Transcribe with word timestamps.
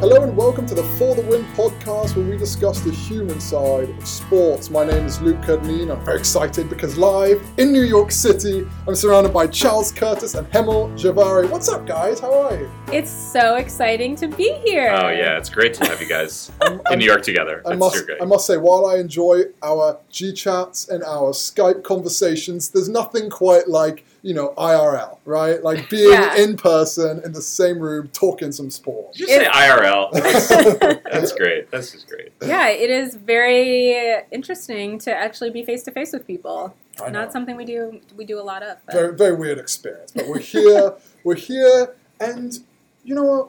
Hello 0.00 0.22
and 0.22 0.34
welcome 0.34 0.64
to 0.66 0.74
the 0.74 0.82
For 0.98 1.14
the 1.14 1.20
Win 1.20 1.44
podcast 1.52 2.16
where 2.16 2.24
we 2.24 2.38
discuss 2.38 2.80
the 2.80 2.90
human 2.90 3.38
side 3.38 3.90
of 3.90 4.08
sports. 4.08 4.70
My 4.70 4.82
name 4.82 5.04
is 5.04 5.20
Luke 5.20 5.42
Kerr-Dineen. 5.42 5.90
I'm 5.90 6.02
very 6.06 6.18
excited 6.18 6.70
because 6.70 6.96
live 6.96 7.46
in 7.58 7.70
New 7.70 7.82
York 7.82 8.10
City, 8.10 8.66
I'm 8.88 8.94
surrounded 8.94 9.34
by 9.34 9.46
Charles 9.46 9.92
Curtis 9.92 10.34
and 10.36 10.50
Hemal 10.50 10.90
Jhaveri. 10.98 11.50
What's 11.50 11.68
up, 11.68 11.86
guys? 11.86 12.18
How 12.18 12.32
are 12.32 12.56
you? 12.58 12.70
It's 12.90 13.10
so 13.10 13.56
exciting 13.56 14.16
to 14.16 14.28
be 14.28 14.54
here. 14.64 14.88
Oh 14.90 15.10
yeah, 15.10 15.36
it's 15.36 15.50
great 15.50 15.74
to 15.74 15.84
have 15.86 16.00
you 16.00 16.08
guys 16.08 16.50
in 16.90 16.98
New 16.98 17.04
York 17.04 17.22
together. 17.22 17.62
I 17.66 17.72
It's 17.72 17.78
must, 17.78 18.06
great. 18.06 18.22
I 18.22 18.24
must 18.24 18.46
say, 18.46 18.56
while 18.56 18.86
I 18.86 18.96
enjoy 18.96 19.42
our 19.62 19.98
G 20.08 20.32
chats 20.32 20.88
and 20.88 21.04
our 21.04 21.32
Skype 21.32 21.82
conversations, 21.82 22.70
there's 22.70 22.88
nothing 22.88 23.28
quite 23.28 23.68
like 23.68 24.06
you 24.22 24.34
know 24.34 24.52
IRL, 24.58 25.18
right? 25.24 25.62
Like 25.62 25.88
being 25.88 26.12
Yeah. 26.12 26.36
in 26.36 26.56
person 26.56 27.22
in 27.24 27.32
the 27.32 27.40
same 27.42 27.78
room 27.78 28.08
talking 28.12 28.52
some 28.52 28.70
sport. 28.70 29.12
Did 29.14 29.20
you 29.20 29.26
say 29.28 29.44
IRL? 29.46 30.10
That's, 30.12 30.48
that's 30.48 31.32
great. 31.32 31.70
That's 31.70 31.92
just 31.92 32.06
great. 32.08 32.32
Yeah, 32.42 32.68
it 32.68 32.90
is 32.90 33.14
very 33.14 34.20
interesting 34.30 34.98
to 35.00 35.14
actually 35.14 35.50
be 35.50 35.64
face 35.64 35.82
to 35.84 35.90
face 35.90 36.12
with 36.12 36.26
people. 36.26 36.74
I 37.02 37.06
know. 37.06 37.20
Not 37.20 37.32
something 37.32 37.56
we 37.56 37.64
do 37.64 38.00
we 38.16 38.24
do 38.24 38.38
a 38.38 38.42
lot 38.42 38.62
of. 38.62 38.76
but- 38.86 38.94
very 38.94 39.14
very 39.16 39.34
weird 39.36 39.58
experience. 39.58 40.12
But 40.12 40.26
we're 40.28 40.38
here, 40.38 40.94
we're 41.24 41.34
here, 41.36 41.94
and 42.20 42.58
you 43.04 43.14
know 43.14 43.24
what? 43.24 43.48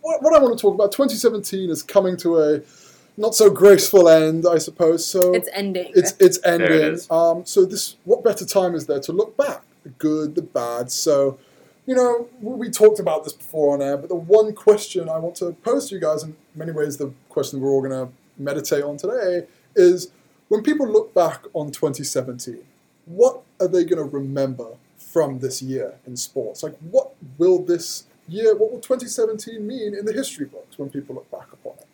What, 0.00 0.22
what 0.22 0.34
I 0.34 0.38
want 0.38 0.56
to 0.56 0.62
talk 0.62 0.74
about, 0.74 0.92
2017 0.92 1.68
is 1.70 1.82
coming 1.82 2.16
to 2.18 2.38
a 2.40 2.60
not 3.16 3.34
so 3.34 3.50
graceful 3.50 4.08
end, 4.08 4.46
I 4.48 4.58
suppose. 4.58 5.04
So 5.04 5.34
It's 5.34 5.48
ending. 5.52 5.92
it's 5.94 6.14
it's 6.20 6.38
There 6.38 6.54
it 6.62 6.82
ending. 6.84 7.00
Um, 7.10 7.44
so 7.44 7.64
this, 7.66 7.96
what 8.04 8.22
better 8.22 8.46
time 8.46 8.74
is 8.76 8.86
there 8.86 9.00
to 9.00 9.12
look 9.12 9.36
back, 9.36 9.60
the 9.88 9.94
good, 9.98 10.34
the 10.34 10.42
bad. 10.42 10.90
So, 10.90 11.38
you 11.86 11.94
know, 11.94 12.28
we 12.40 12.54
we 12.54 12.70
talked 12.70 13.00
about 13.00 13.24
this 13.24 13.32
before 13.32 13.74
on 13.74 13.82
air, 13.82 13.96
but 13.96 14.08
the 14.08 14.14
one 14.14 14.54
question 14.54 15.08
I 15.08 15.18
want 15.18 15.36
to 15.36 15.52
pose 15.52 15.88
to 15.88 15.94
you 15.94 16.00
guys, 16.00 16.22
in 16.22 16.36
many 16.54 16.72
ways, 16.72 16.96
the 16.96 17.12
question 17.28 17.60
we're 17.60 17.70
all 17.70 17.82
going 17.82 18.06
to 18.06 18.12
meditate 18.36 18.84
on 18.84 18.96
today 18.96 19.46
is: 19.74 20.10
when 20.48 20.62
people 20.62 20.86
look 20.86 21.14
back 21.14 21.44
on 21.54 21.70
2017, 21.70 22.58
what 23.06 23.42
are 23.60 23.68
they 23.68 23.84
going 23.84 24.02
to 24.02 24.16
remember 24.16 24.76
from 24.96 25.38
this 25.38 25.62
year 25.62 25.94
in 26.06 26.16
sports? 26.16 26.62
Like, 26.62 26.76
what 26.90 27.14
will 27.38 27.64
this 27.64 28.04
year, 28.28 28.54
what 28.54 28.70
will 28.70 28.80
2017 28.80 29.66
mean 29.66 29.94
in 29.94 30.04
the 30.04 30.12
history 30.12 30.46
books 30.46 30.78
when 30.78 30.90
people 30.90 31.14
look 31.14 31.30
back 31.30 31.52
upon 31.52 31.74
it? 31.78 31.87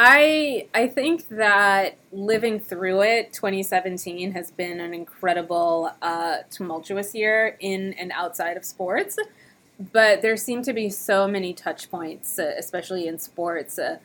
I 0.00 0.68
I 0.72 0.86
think 0.86 1.28
that 1.30 1.96
living 2.12 2.60
through 2.60 3.02
it, 3.02 3.32
2017 3.32 4.30
has 4.30 4.52
been 4.52 4.78
an 4.78 4.94
incredible, 4.94 5.90
uh, 6.00 6.36
tumultuous 6.52 7.16
year 7.16 7.56
in 7.58 7.94
and 7.94 8.12
outside 8.12 8.56
of 8.56 8.64
sports. 8.64 9.16
But 9.92 10.22
there 10.22 10.36
seem 10.36 10.62
to 10.62 10.72
be 10.72 10.88
so 10.88 11.26
many 11.26 11.52
touch 11.52 11.90
points, 11.90 12.38
uh, 12.38 12.54
especially 12.56 13.08
in 13.08 13.18
sports. 13.18 13.76
Uh, 13.76 13.98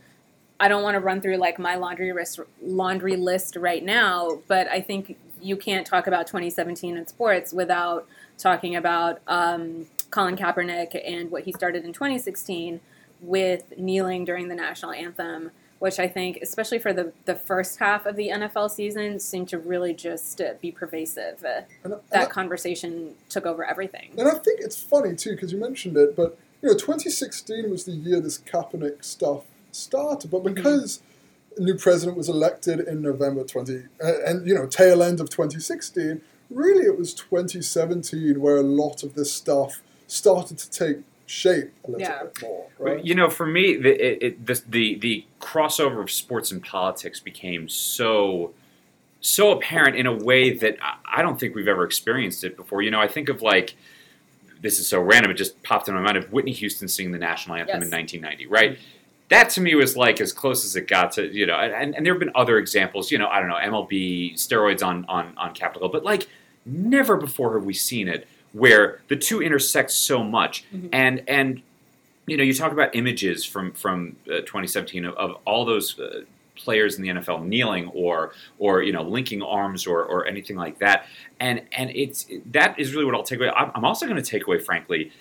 I 0.59 0.67
don't 0.67 0.81
want 0.81 0.95
to 0.95 1.00
run 1.00 1.22
through 1.22 1.38
like 1.38 1.59
my 1.59 1.75
laundry 1.75 2.11
list, 2.11 2.39
laundry 2.63 3.16
list 3.16 3.55
right 3.55 3.83
now, 3.83 4.39
but 4.47 4.67
I 4.69 4.81
think 4.81 5.16
you 5.41 5.57
can't 5.57 5.85
talk 5.85 6.07
about 6.07 6.25
2017 6.25 6.97
in 6.97 7.05
sports 7.05 7.53
without 7.53 8.07
talking 8.39 8.75
about 8.75 9.19
um, 9.28 9.85
Colin 10.09 10.38
Kaepernick 10.38 11.00
and 11.05 11.30
what 11.30 11.44
he 11.44 11.52
started 11.52 11.85
in 11.85 11.94
2016 11.94 12.80
with 13.22 13.78
kneeling 13.78 14.25
during 14.25 14.47
the 14.47 14.55
national 14.55 14.91
anthem, 14.91 15.52
which 15.83 15.99
I 15.99 16.07
think, 16.07 16.39
especially 16.41 16.79
for 16.79 16.93
the, 16.93 17.11
the 17.25 17.35
first 17.35 17.77
half 17.77 18.05
of 18.05 18.15
the 18.15 18.29
NFL 18.29 18.71
season, 18.71 19.19
seemed 19.19 19.49
to 19.49 19.57
really 19.57 19.93
just 19.93 20.39
uh, 20.39 20.53
be 20.61 20.71
pervasive. 20.71 21.43
Uh, 21.43 21.63
And, 21.83 21.91
and 21.91 22.01
that 22.09 22.29
conversation 22.29 23.15
took 23.27 23.45
over 23.45 23.65
everything. 23.65 24.11
And 24.17 24.29
I 24.29 24.35
think 24.35 24.61
it's 24.61 24.81
funny 24.81 25.13
too 25.13 25.31
because 25.31 25.51
you 25.51 25.59
mentioned 25.59 25.97
it, 25.97 26.15
but 26.15 26.37
you 26.61 26.69
know, 26.69 26.75
2016 26.75 27.69
was 27.69 27.83
the 27.83 27.91
year 27.91 28.21
this 28.21 28.37
Kaepernick 28.37 29.03
stuff 29.03 29.43
started. 29.73 30.31
But 30.31 30.43
Mhm. 30.43 30.55
because 30.55 31.01
a 31.57 31.61
new 31.61 31.75
president 31.75 32.15
was 32.17 32.29
elected 32.29 32.79
in 32.79 33.01
November 33.01 33.43
20, 33.43 33.83
uh, 34.01 34.13
and 34.25 34.47
you 34.47 34.55
know, 34.55 34.65
tail 34.65 35.03
end 35.03 35.19
of 35.19 35.29
2016, 35.29 36.21
really 36.49 36.85
it 36.85 36.97
was 36.97 37.13
2017 37.13 38.39
where 38.39 38.55
a 38.55 38.61
lot 38.63 39.03
of 39.03 39.16
this 39.16 39.33
stuff 39.33 39.81
started 40.07 40.57
to 40.59 40.69
take 40.69 40.99
shape 41.33 41.71
a 41.83 41.91
little 41.91 42.01
Yeah. 42.01 42.23
bit 42.23 42.41
more. 42.41 42.67
Right? 42.77 43.03
You 43.03 43.16
know, 43.16 43.29
for 43.29 43.45
me, 43.45 43.75
the, 43.77 43.89
it, 43.89 44.23
it, 44.23 44.45
the, 44.45 44.61
the 44.69 44.95
the 44.99 45.25
crossover 45.41 46.01
of 46.01 46.11
sports 46.11 46.51
and 46.51 46.63
politics 46.63 47.19
became 47.19 47.67
so 47.69 48.53
so 49.21 49.51
apparent 49.51 49.95
in 49.95 50.05
a 50.05 50.13
way 50.13 50.51
that 50.57 50.77
I- 50.81 50.97
I 51.19 51.22
don't 51.22 51.39
think 51.39 51.55
we've 51.55 51.67
ever 51.67 51.83
experienced 51.85 52.43
it 52.43 52.57
before. 52.57 52.81
You 52.81 52.91
know, 52.91 52.99
I 53.01 53.07
think 53.07 53.29
of 53.29 53.41
like 53.41 53.75
this 54.61 54.79
is 54.79 54.88
so 54.88 54.99
random; 55.01 55.31
it 55.31 55.35
just 55.35 55.61
popped 55.63 55.88
in 55.88 55.95
my 55.95 56.01
mind 56.01 56.17
of 56.17 56.31
Whitney 56.31 56.53
Houston 56.53 56.88
singing 56.88 57.11
the 57.11 57.19
national 57.19 57.55
anthem 57.57 57.81
Yes. 57.81 57.85
in 57.85 57.91
1990, 57.91 58.47
right? 58.47 58.77
That 59.29 59.49
to 59.51 59.61
me 59.61 59.73
was 59.75 59.97
like 59.97 60.22
as 60.22 60.31
close 60.33 60.63
as 60.66 60.75
it 60.75 60.88
got 60.88 61.13
to 61.13 61.25
you 61.33 61.45
know, 61.45 61.55
and, 61.55 61.95
and 61.95 62.05
there 62.05 62.13
have 62.13 62.19
been 62.19 62.31
other 62.35 62.57
examples. 62.57 63.11
You 63.11 63.17
know, 63.17 63.27
I 63.27 63.39
don't 63.39 63.49
know 63.49 63.55
MLB 63.55 64.33
steroids 64.35 64.83
on 64.85 65.05
on 65.05 65.33
on 65.38 65.53
Capitol 65.53 65.83
Hill, 65.88 65.91
but 65.91 66.03
like 66.03 66.27
never 66.66 67.17
before 67.17 67.53
have 67.55 67.66
we 67.66 67.73
seen 67.73 68.07
it 68.07 68.27
where 68.53 69.02
the 69.09 69.16
two 69.16 69.41
intersect 69.41 69.91
so 69.91 70.24
much, 70.24 70.64
Mhm. 70.74 70.90
and 70.94 71.24
and 71.28 71.62
you 72.25 72.38
know, 72.38 72.44
you 72.44 72.53
talk 72.53 72.72
about 72.72 72.96
images 72.96 73.44
from 73.44 73.74
from 73.74 74.16
uh, 74.28 74.40
2017 74.41 75.03
of, 75.06 75.14
of 75.16 75.38
all 75.46 75.66
those 75.66 76.00
uh, 76.00 76.22
players 76.56 76.96
in 76.96 77.02
the 77.02 77.09
NFL 77.09 77.46
kneeling 77.46 77.88
or 77.90 78.31
or 78.59 78.81
you 78.81 78.94
know 78.94 79.03
linking 79.03 79.41
arms 79.41 79.86
or 79.86 80.03
or 80.06 80.25
anything 80.25 80.56
like 80.56 80.80
that, 80.80 81.06
and 81.40 81.64
and 81.74 81.90
it's 81.94 82.28
that 82.52 82.80
is 82.80 82.94
really 82.94 83.03
what 83.06 83.14
I'll 83.16 83.24
take 83.24 83.40
away. 83.40 83.50
I'm, 83.50 83.72
I'm 83.75 83.84
also 83.84 84.06
going 84.08 84.22
to 84.22 84.30
take 84.30 84.47
away, 84.47 84.59
frankly, 84.59 85.12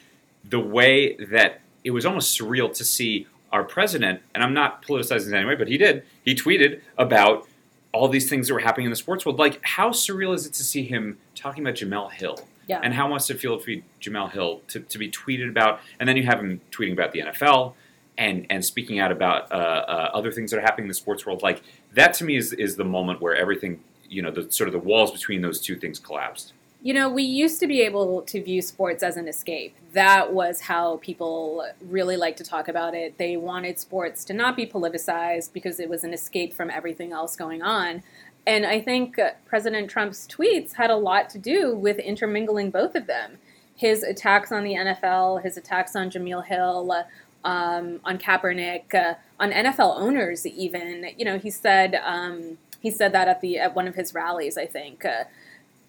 the 0.48 0.60
way 0.60 1.16
that 1.16 1.60
it 1.84 1.90
was 1.90 2.06
almost 2.06 2.38
surreal 2.38 2.72
to 2.76 2.84
see 2.84 3.26
our 3.50 3.64
president, 3.64 4.20
and 4.34 4.42
I'm 4.44 4.54
not 4.54 4.82
politicizing 4.84 5.26
in 5.28 5.34
any 5.34 5.46
way, 5.46 5.56
but 5.56 5.68
he 5.68 5.76
did. 5.76 6.04
He 6.24 6.34
tweeted 6.34 6.80
about 6.96 7.46
all 7.92 8.08
these 8.08 8.30
things 8.30 8.48
that 8.48 8.54
were 8.54 8.60
happening 8.60 8.86
in 8.86 8.90
the 8.90 8.96
sports 8.96 9.26
world. 9.26 9.38
Like, 9.38 9.58
how 9.62 9.90
surreal 9.90 10.34
is 10.34 10.46
it 10.46 10.54
to 10.54 10.62
see 10.62 10.84
him 10.84 11.18
talking 11.34 11.62
about 11.62 11.74
Jemele 11.74 12.12
Hill? 12.12 12.38
Yeah. 12.68 12.80
And 12.82 12.94
how 12.94 13.08
must 13.08 13.30
it 13.30 13.40
feel 13.40 13.58
to 13.58 13.66
be 13.66 13.84
Jemele 14.00 14.30
Hill 14.30 14.60
to, 14.68 14.80
to 14.80 14.98
be 14.98 15.10
tweeted 15.10 15.48
about? 15.48 15.80
And 15.98 16.08
then 16.08 16.16
you 16.16 16.24
have 16.24 16.40
him 16.40 16.60
tweeting 16.70 16.92
about 16.92 17.12
the 17.12 17.20
NFL 17.20 17.74
and 18.18 18.46
and 18.50 18.64
speaking 18.64 18.98
out 18.98 19.12
about 19.12 19.50
uh, 19.50 19.54
uh, 19.54 20.10
other 20.14 20.30
things 20.30 20.50
that 20.50 20.58
are 20.58 20.62
happening 20.62 20.84
in 20.84 20.88
the 20.88 20.94
sports 20.94 21.26
world. 21.26 21.42
Like 21.42 21.62
that 21.94 22.14
to 22.14 22.24
me 22.24 22.36
is 22.36 22.52
is 22.52 22.76
the 22.76 22.84
moment 22.84 23.20
where 23.20 23.34
everything 23.34 23.82
you 24.08 24.22
know 24.22 24.30
the 24.30 24.50
sort 24.50 24.68
of 24.68 24.72
the 24.72 24.78
walls 24.78 25.10
between 25.10 25.42
those 25.42 25.60
two 25.60 25.76
things 25.76 25.98
collapsed. 25.98 26.52
You 26.84 26.94
know, 26.94 27.08
we 27.08 27.22
used 27.22 27.60
to 27.60 27.68
be 27.68 27.80
able 27.82 28.22
to 28.22 28.42
view 28.42 28.60
sports 28.60 29.04
as 29.04 29.16
an 29.16 29.28
escape. 29.28 29.76
That 29.92 30.32
was 30.32 30.62
how 30.62 30.96
people 30.96 31.64
really 31.80 32.16
liked 32.16 32.38
to 32.38 32.44
talk 32.44 32.66
about 32.66 32.92
it. 32.92 33.18
They 33.18 33.36
wanted 33.36 33.78
sports 33.78 34.24
to 34.24 34.34
not 34.34 34.56
be 34.56 34.66
politicized 34.66 35.52
because 35.52 35.78
it 35.78 35.88
was 35.88 36.02
an 36.02 36.12
escape 36.12 36.52
from 36.52 36.70
everything 36.70 37.12
else 37.12 37.36
going 37.36 37.62
on. 37.62 38.02
And 38.46 38.66
I 38.66 38.80
think 38.80 39.18
uh, 39.18 39.30
President 39.46 39.88
Trump's 39.88 40.26
tweets 40.26 40.74
had 40.74 40.90
a 40.90 40.96
lot 40.96 41.30
to 41.30 41.38
do 41.38 41.76
with 41.76 41.98
intermingling 41.98 42.70
both 42.70 42.94
of 42.94 43.06
them. 43.06 43.38
His 43.76 44.02
attacks 44.02 44.52
on 44.52 44.64
the 44.64 44.74
NFL, 44.74 45.42
his 45.42 45.56
attacks 45.56 45.94
on 45.94 46.10
Jemele 46.10 46.44
Hill, 46.44 46.92
uh, 46.92 47.04
um, 47.46 48.00
on 48.04 48.18
Kaepernick, 48.18 48.94
uh, 48.94 49.14
on 49.38 49.50
NFL 49.52 49.98
owners, 49.98 50.46
even. 50.46 51.10
You 51.16 51.24
know, 51.24 51.38
he 51.38 51.50
said 51.50 52.00
um, 52.04 52.58
he 52.80 52.90
said 52.90 53.12
that 53.12 53.28
at 53.28 53.40
the 53.40 53.58
at 53.58 53.74
one 53.74 53.88
of 53.88 53.94
his 53.94 54.14
rallies. 54.14 54.58
I 54.58 54.66
think. 54.66 55.04
Uh, 55.04 55.24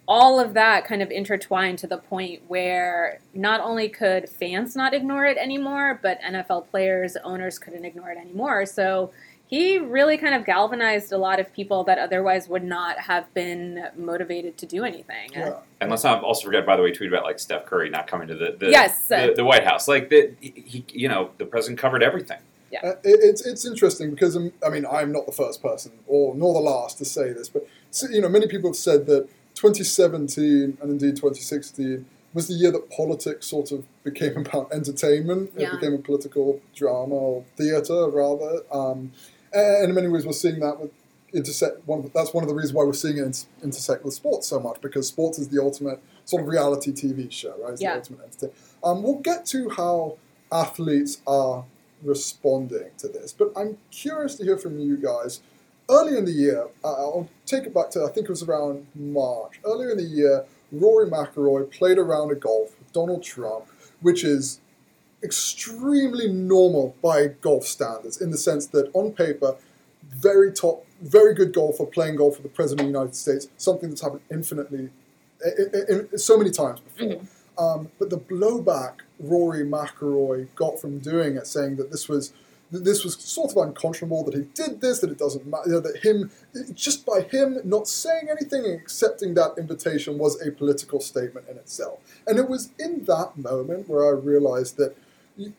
all 0.06 0.40
of 0.40 0.54
that 0.54 0.86
kind 0.86 1.02
of 1.02 1.10
intertwined 1.12 1.80
to 1.80 1.88
the 1.88 1.98
point 1.98 2.42
where 2.50 3.20
not 3.34 3.62
only 3.62 3.88
could 3.88 4.28
fans 4.28 4.76
not 4.76 4.94
ignore 4.94 5.26
it 5.26 5.38
anymore, 5.38 5.98
but 6.02 6.20
NFL 6.22 6.68
players, 6.70 7.16
owners 7.24 7.58
couldn't 7.58 7.86
ignore 7.86 8.12
it 8.12 8.18
anymore. 8.18 8.66
So 8.66 9.12
he 9.54 9.78
really 9.78 10.18
kind 10.18 10.34
of 10.34 10.46
galvanized 10.46 11.14
a 11.14 11.18
lot 11.18 11.40
of 11.40 11.54
people 11.54 11.84
that 11.84 12.00
otherwise 12.00 12.50
would 12.50 12.64
not 12.64 12.98
have 12.98 13.32
been 13.36 13.88
motivated 13.96 14.58
to 14.58 14.66
do 14.66 14.84
anything. 14.84 15.30
Yeah. 15.32 15.58
And 15.80 15.92
let's 15.92 16.04
not 16.04 16.24
also 16.24 16.48
forget, 16.48 16.66
by 16.66 16.76
the 16.76 16.82
way, 16.82 16.92
tweet 16.92 17.10
about 17.14 17.24
like 17.24 17.38
Steph 17.38 17.68
Curry 17.68 17.92
not 17.92 18.08
coming 18.08 18.28
to 18.30 18.36
the 18.36 18.56
the, 18.60 18.72
Yes. 18.72 19.10
the, 19.10 19.34
the 19.36 19.46
White 19.46 19.64
House. 19.64 19.88
Like 19.88 20.10
the, 20.10 20.34
he, 20.42 20.84
you 20.92 21.08
know, 21.08 21.30
the 21.38 21.46
president 21.46 21.78
covered 21.78 22.02
everything. 22.02 22.40
Uh, 22.74 22.94
it, 23.04 23.20
it's 23.22 23.46
it's 23.46 23.64
interesting 23.68 24.10
because 24.10 24.36
um, 24.36 24.52
I 24.66 24.70
mean 24.70 24.88
I'm 24.92 25.12
not 25.12 25.28
the 25.28 25.32
first 25.32 25.62
person 25.62 25.92
or 26.08 26.34
nor 26.34 26.56
the 26.56 26.60
last 26.60 26.98
to 26.98 27.06
say 27.06 27.32
this, 27.32 27.48
but 27.48 27.68
you 28.10 28.22
know 28.22 28.30
many 28.30 28.48
people 28.48 28.72
have 28.72 28.76
said 28.76 29.06
that 29.06 29.30
2017 29.54 30.80
and 30.82 30.90
indeed 30.90 31.16
2016 31.16 32.04
was 32.34 32.48
the 32.48 32.56
year 32.56 32.72
that 32.72 32.90
politics 32.90 33.46
sort 33.46 33.72
of 33.72 33.86
became 34.04 34.38
about 34.48 34.74
entertainment. 34.74 35.52
Yeah. 35.56 35.68
It 35.68 35.80
became 35.80 35.94
a 35.94 36.00
political 36.00 36.60
drama 36.76 37.14
or 37.14 37.46
theatre 37.56 38.08
rather, 38.10 38.64
um, 38.72 39.12
and 39.54 39.90
in 39.90 39.96
many 39.96 40.08
ways 40.08 40.26
we're 40.26 40.34
seeing 40.34 40.60
that 40.60 40.80
with 40.80 40.92
intersect. 41.34 41.88
One 41.88 42.10
that's 42.14 42.34
one 42.34 42.44
of 42.44 42.48
the 42.50 42.56
reasons 42.56 42.74
why 42.74 42.84
we're 42.84 42.94
seeing 42.94 43.18
it 43.18 43.46
intersect 43.64 44.04
with 44.06 44.14
sports 44.14 44.48
so 44.48 44.60
much 44.60 44.82
because 44.82 45.08
sports 45.08 45.40
is 45.40 45.50
the 45.50 45.62
ultimate 45.62 46.00
sort 46.26 46.42
of 46.44 46.48
reality 46.48 46.92
TV 46.92 47.32
show, 47.32 47.56
right? 47.62 47.74
It's 47.74 47.82
Yeah. 47.82 47.94
the 47.94 48.00
ultimate 48.00 48.24
entertainment. 48.26 48.60
Um, 48.84 49.04
we'll 49.04 49.20
get 49.20 49.46
to 49.48 49.70
how 49.70 50.18
athletes 50.52 51.20
are 51.26 51.66
responding 52.04 52.92
to 53.00 53.08
this. 53.08 53.34
But 53.34 53.52
I'm 53.56 53.78
curious 53.92 54.36
to 54.36 54.44
hear 54.44 54.58
from 54.58 54.78
you 54.80 54.98
guys. 54.98 55.42
Early 55.90 56.18
in 56.18 56.26
the 56.26 56.32
year, 56.32 56.68
uh, 56.84 56.88
I'll 56.94 57.30
take 57.46 57.64
it 57.64 57.74
back 57.74 57.90
to 57.92 58.04
I 58.04 58.10
think 58.10 58.26
it 58.26 58.30
was 58.30 58.44
around 58.44 58.88
March. 58.96 59.60
Earlier 59.66 59.92
in 59.92 59.98
the 59.98 60.04
year, 60.04 60.46
Rory 60.72 61.10
McIlroy 61.10 61.70
played 61.72 61.98
around 61.98 62.32
a 62.32 62.36
golf 62.36 62.78
with 62.80 62.92
Donald 62.94 63.22
Trump, 63.24 63.66
which 64.02 64.24
is 64.24 64.60
extremely 65.24 66.28
normal 66.28 66.96
by 67.02 67.28
golf 67.28 67.66
standards 67.66 68.22
in 68.22 68.32
the 68.32 68.38
sense 68.38 68.68
that 68.68 68.92
on 68.94 69.12
paper, 69.12 69.56
very 70.10 70.52
top, 70.52 70.86
very 71.02 71.34
good 71.34 71.54
golfer 71.54 71.86
playing 71.86 72.18
golf 72.18 72.36
for 72.36 72.42
the 72.42 72.50
President 72.50 72.82
of 72.82 72.94
the 72.94 73.00
United 73.00 73.16
States, 73.16 73.48
something 73.58 73.90
that's 73.90 74.02
happened 74.02 74.22
infinitely, 74.32 74.90
in, 75.58 76.08
in, 76.12 76.18
so 76.18 76.38
many 76.38 76.52
times 76.52 76.80
before. 76.80 77.18
Mm-hmm. 77.18 77.64
Um, 77.64 77.90
but 78.00 78.10
the 78.10 78.18
blowback 78.18 79.02
Rory 79.20 79.64
McIlroy 79.64 80.48
got 80.56 80.80
from 80.80 81.00
doing 81.00 81.38
it, 81.38 81.48
saying 81.48 81.76
that 81.78 81.92
this 81.92 82.10
was 82.10 82.34
that 82.72 82.84
this 82.84 83.04
was 83.04 83.16
sort 83.20 83.52
of 83.52 83.58
unconscionable 83.58 84.24
that 84.24 84.34
he 84.34 84.42
did 84.56 84.82
this, 84.82 85.00
that 85.00 85.12
it 85.12 85.20
doesn't 85.20 85.46
matter, 85.46 85.64
you 85.68 85.74
know, 85.74 85.80
that 85.80 85.98
him 85.98 86.32
just 86.74 87.06
by 87.06 87.22
him 87.22 87.60
not 87.64 87.88
saying 87.88 88.30
anything 88.30 88.66
and 88.66 88.74
accepting 88.74 89.36
that 89.36 89.54
invitation 89.60 90.18
was 90.18 90.42
a 90.42 90.52
political 90.52 91.00
statement 91.00 91.48
in 91.48 91.58
itself. 91.58 92.00
And 92.26 92.40
it 92.40 92.50
was 92.50 92.72
in 92.80 93.06
that 93.06 93.38
moment 93.38 93.88
where 93.88 94.08
I 94.08 94.10
realized 94.10 94.78
that 94.78 94.96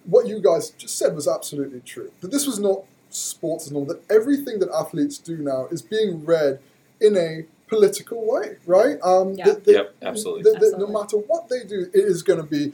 what 0.04 0.26
you 0.26 0.40
guys 0.40 0.70
just 0.70 0.96
said 0.98 1.14
was 1.14 1.26
absolutely 1.28 1.80
true. 1.80 2.10
That 2.20 2.30
this 2.30 2.46
was 2.46 2.58
not 2.58 2.84
sports 3.10 3.66
as 3.66 3.72
normal. 3.72 3.94
That 3.94 4.02
everything 4.10 4.58
that 4.60 4.68
athletes 4.70 5.18
do 5.18 5.36
now 5.38 5.66
is 5.70 5.82
being 5.82 6.24
read 6.24 6.60
in 7.00 7.16
a 7.16 7.44
political 7.68 8.24
way, 8.30 8.56
right? 8.66 8.98
Um, 9.02 9.34
Yeah. 9.34 9.46
that- 9.46 9.64
that- 9.64 9.72
Yep, 9.72 9.94
absolutely. 10.02 10.42
that- 10.52 10.60
that 10.60 10.78
no 10.78 10.86
matter 10.86 11.16
what 11.16 11.48
they 11.48 11.64
do, 11.64 11.90
it 11.92 12.04
is 12.04 12.22
going 12.22 12.38
to 12.40 12.46
be. 12.46 12.72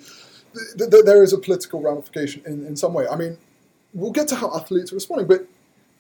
Th- 0.76 0.91
th- 0.91 1.05
there 1.05 1.23
is 1.23 1.32
a 1.32 1.38
political 1.38 1.81
ramification 1.81 2.43
in, 2.44 2.67
in 2.67 2.76
some 2.76 2.93
way. 2.93 3.06
I 3.06 3.17
mean, 3.17 3.38
we'll 3.94 4.11
get 4.11 4.26
to 4.29 4.35
how 4.35 4.50
athletes 4.55 4.91
are 4.93 4.96
responding, 4.96 5.26
but 5.29 5.46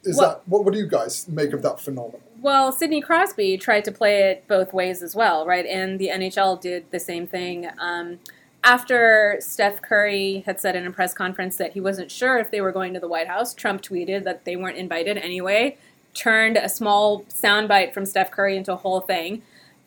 is 0.04 0.16
Well- 0.16 0.28
that 0.28 0.42
what, 0.48 0.64
what 0.64 0.72
do 0.74 0.80
you 0.80 0.86
guys 0.88 1.28
make 1.28 1.52
of 1.52 1.62
that 1.62 1.80
phenomenon? 1.80 2.20
Well, 2.42 2.72
Sidney 2.72 3.00
Crosby 3.00 3.58
tried 3.58 3.84
to 3.84 3.92
play 3.92 4.30
it 4.30 4.44
both 4.48 4.72
ways 4.72 5.02
as 5.02 5.14
well, 5.14 5.46
right? 5.46 5.66
And 5.66 5.98
the 5.98 6.08
NHL 6.08 6.56
did 6.56 6.90
the 6.90 6.98
same 7.00 7.26
thing. 7.26 7.68
Um, 7.78 8.18
after 8.62 9.36
Steph 9.40 9.80
Curry 9.82 10.42
had 10.46 10.60
said 10.60 10.76
in 10.76 10.86
a 10.86 10.90
press 10.90 11.14
conference 11.14 11.56
that 11.56 11.72
he 11.72 11.80
wasn't 11.80 12.10
sure 12.10 12.38
if 12.38 12.50
they 12.50 12.60
were 12.60 12.72
going 12.72 12.94
to 12.94 13.00
the 13.00 13.08
White 13.08 13.28
House, 13.28 13.54
Trump 13.54 13.82
tweeted 13.82 14.24
that 14.24 14.44
they 14.44 14.56
weren't 14.56 14.76
invited 14.76 15.16
anyway, 15.16 15.78
turned 16.14 16.56
a 16.56 16.68
small 16.68 17.22
soundbite 17.24 17.94
from 17.94 18.04
Steph 18.04 18.30
Curry 18.30 18.56
into 18.56 18.72
a 18.72 18.76
whole 18.76 19.00
thing. 19.00 19.42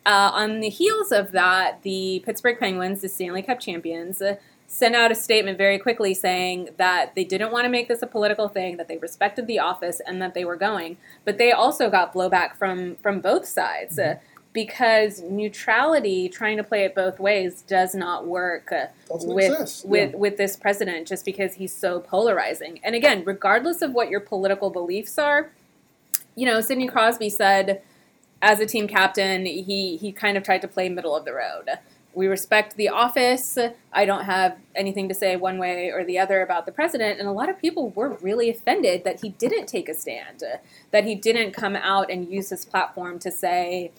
Uh, 0.06 0.30
on 0.34 0.60
the 0.60 0.68
heels 0.68 1.12
of 1.12 1.32
that, 1.32 1.82
the 1.82 2.22
Pittsburgh 2.26 2.58
Penguins, 2.58 3.00
the 3.00 3.08
Stanley 3.08 3.42
Cup 3.42 3.60
champions, 3.60 4.20
uh, 4.20 4.36
sent 4.66 4.94
out 4.94 5.12
a 5.12 5.14
statement 5.14 5.56
very 5.56 5.78
quickly 5.78 6.12
saying 6.12 6.68
that 6.76 7.14
they 7.14 7.24
didn't 7.24 7.52
want 7.52 7.64
to 7.64 7.68
make 7.68 7.86
this 7.86 8.02
a 8.02 8.06
political 8.06 8.48
thing, 8.48 8.76
that 8.76 8.88
they 8.88 8.98
respected 8.98 9.46
the 9.46 9.58
office, 9.58 10.00
and 10.06 10.20
that 10.20 10.34
they 10.34 10.44
were 10.44 10.56
going. 10.56 10.96
But 11.24 11.38
they 11.38 11.52
also 11.52 11.88
got 11.90 12.12
blowback 12.12 12.56
from 12.56 12.96
from 12.96 13.20
both 13.20 13.46
sides 13.46 13.98
uh, 13.98 14.16
because 14.54 15.20
neutrality, 15.20 16.28
trying 16.28 16.56
to 16.56 16.62
play 16.62 16.84
it 16.84 16.94
both 16.94 17.18
ways, 17.18 17.62
does 17.62 17.94
not 17.94 18.26
work 18.26 18.72
uh, 18.72 18.86
with 19.10 19.52
exist. 19.52 19.86
with 19.86 20.12
yeah. 20.12 20.16
with 20.16 20.38
this 20.38 20.56
president 20.56 21.06
just 21.06 21.26
because 21.26 21.54
he's 21.54 21.74
so 21.74 22.00
polarizing. 22.00 22.80
And 22.82 22.94
again, 22.94 23.24
regardless 23.26 23.82
of 23.82 23.92
what 23.92 24.08
your 24.08 24.20
political 24.20 24.70
beliefs 24.70 25.18
are, 25.18 25.50
you 26.36 26.46
know, 26.46 26.62
Sidney 26.62 26.86
Crosby 26.86 27.28
said 27.28 27.82
as 28.40 28.60
a 28.60 28.66
team 28.66 28.86
captain, 28.86 29.44
he 29.44 29.96
he 29.96 30.12
kind 30.12 30.38
of 30.38 30.44
tried 30.44 30.62
to 30.62 30.68
play 30.68 30.88
middle 30.88 31.16
of 31.16 31.24
the 31.26 31.34
road. 31.34 31.68
We 32.14 32.28
respect 32.28 32.76
the 32.76 32.90
office. 32.90 33.58
I 33.92 34.04
don't 34.04 34.24
have 34.24 34.56
anything 34.76 35.08
to 35.08 35.14
say 35.16 35.34
one 35.34 35.58
way 35.58 35.90
or 35.90 36.04
the 36.04 36.16
other 36.20 36.42
about 36.42 36.64
the 36.64 36.70
president. 36.70 37.18
And 37.18 37.28
a 37.28 37.32
lot 37.32 37.48
of 37.48 37.58
people 37.58 37.90
were 37.90 38.10
really 38.22 38.48
offended 38.48 39.02
that 39.02 39.20
he 39.20 39.30
didn't 39.30 39.66
take 39.66 39.88
a 39.88 39.94
stand, 39.94 40.44
that 40.92 41.04
he 41.04 41.16
didn't 41.16 41.54
come 41.54 41.74
out 41.74 42.08
and 42.12 42.30
use 42.30 42.50
his 42.50 42.64
platform 42.64 43.18
to 43.18 43.32
say, 43.32 43.90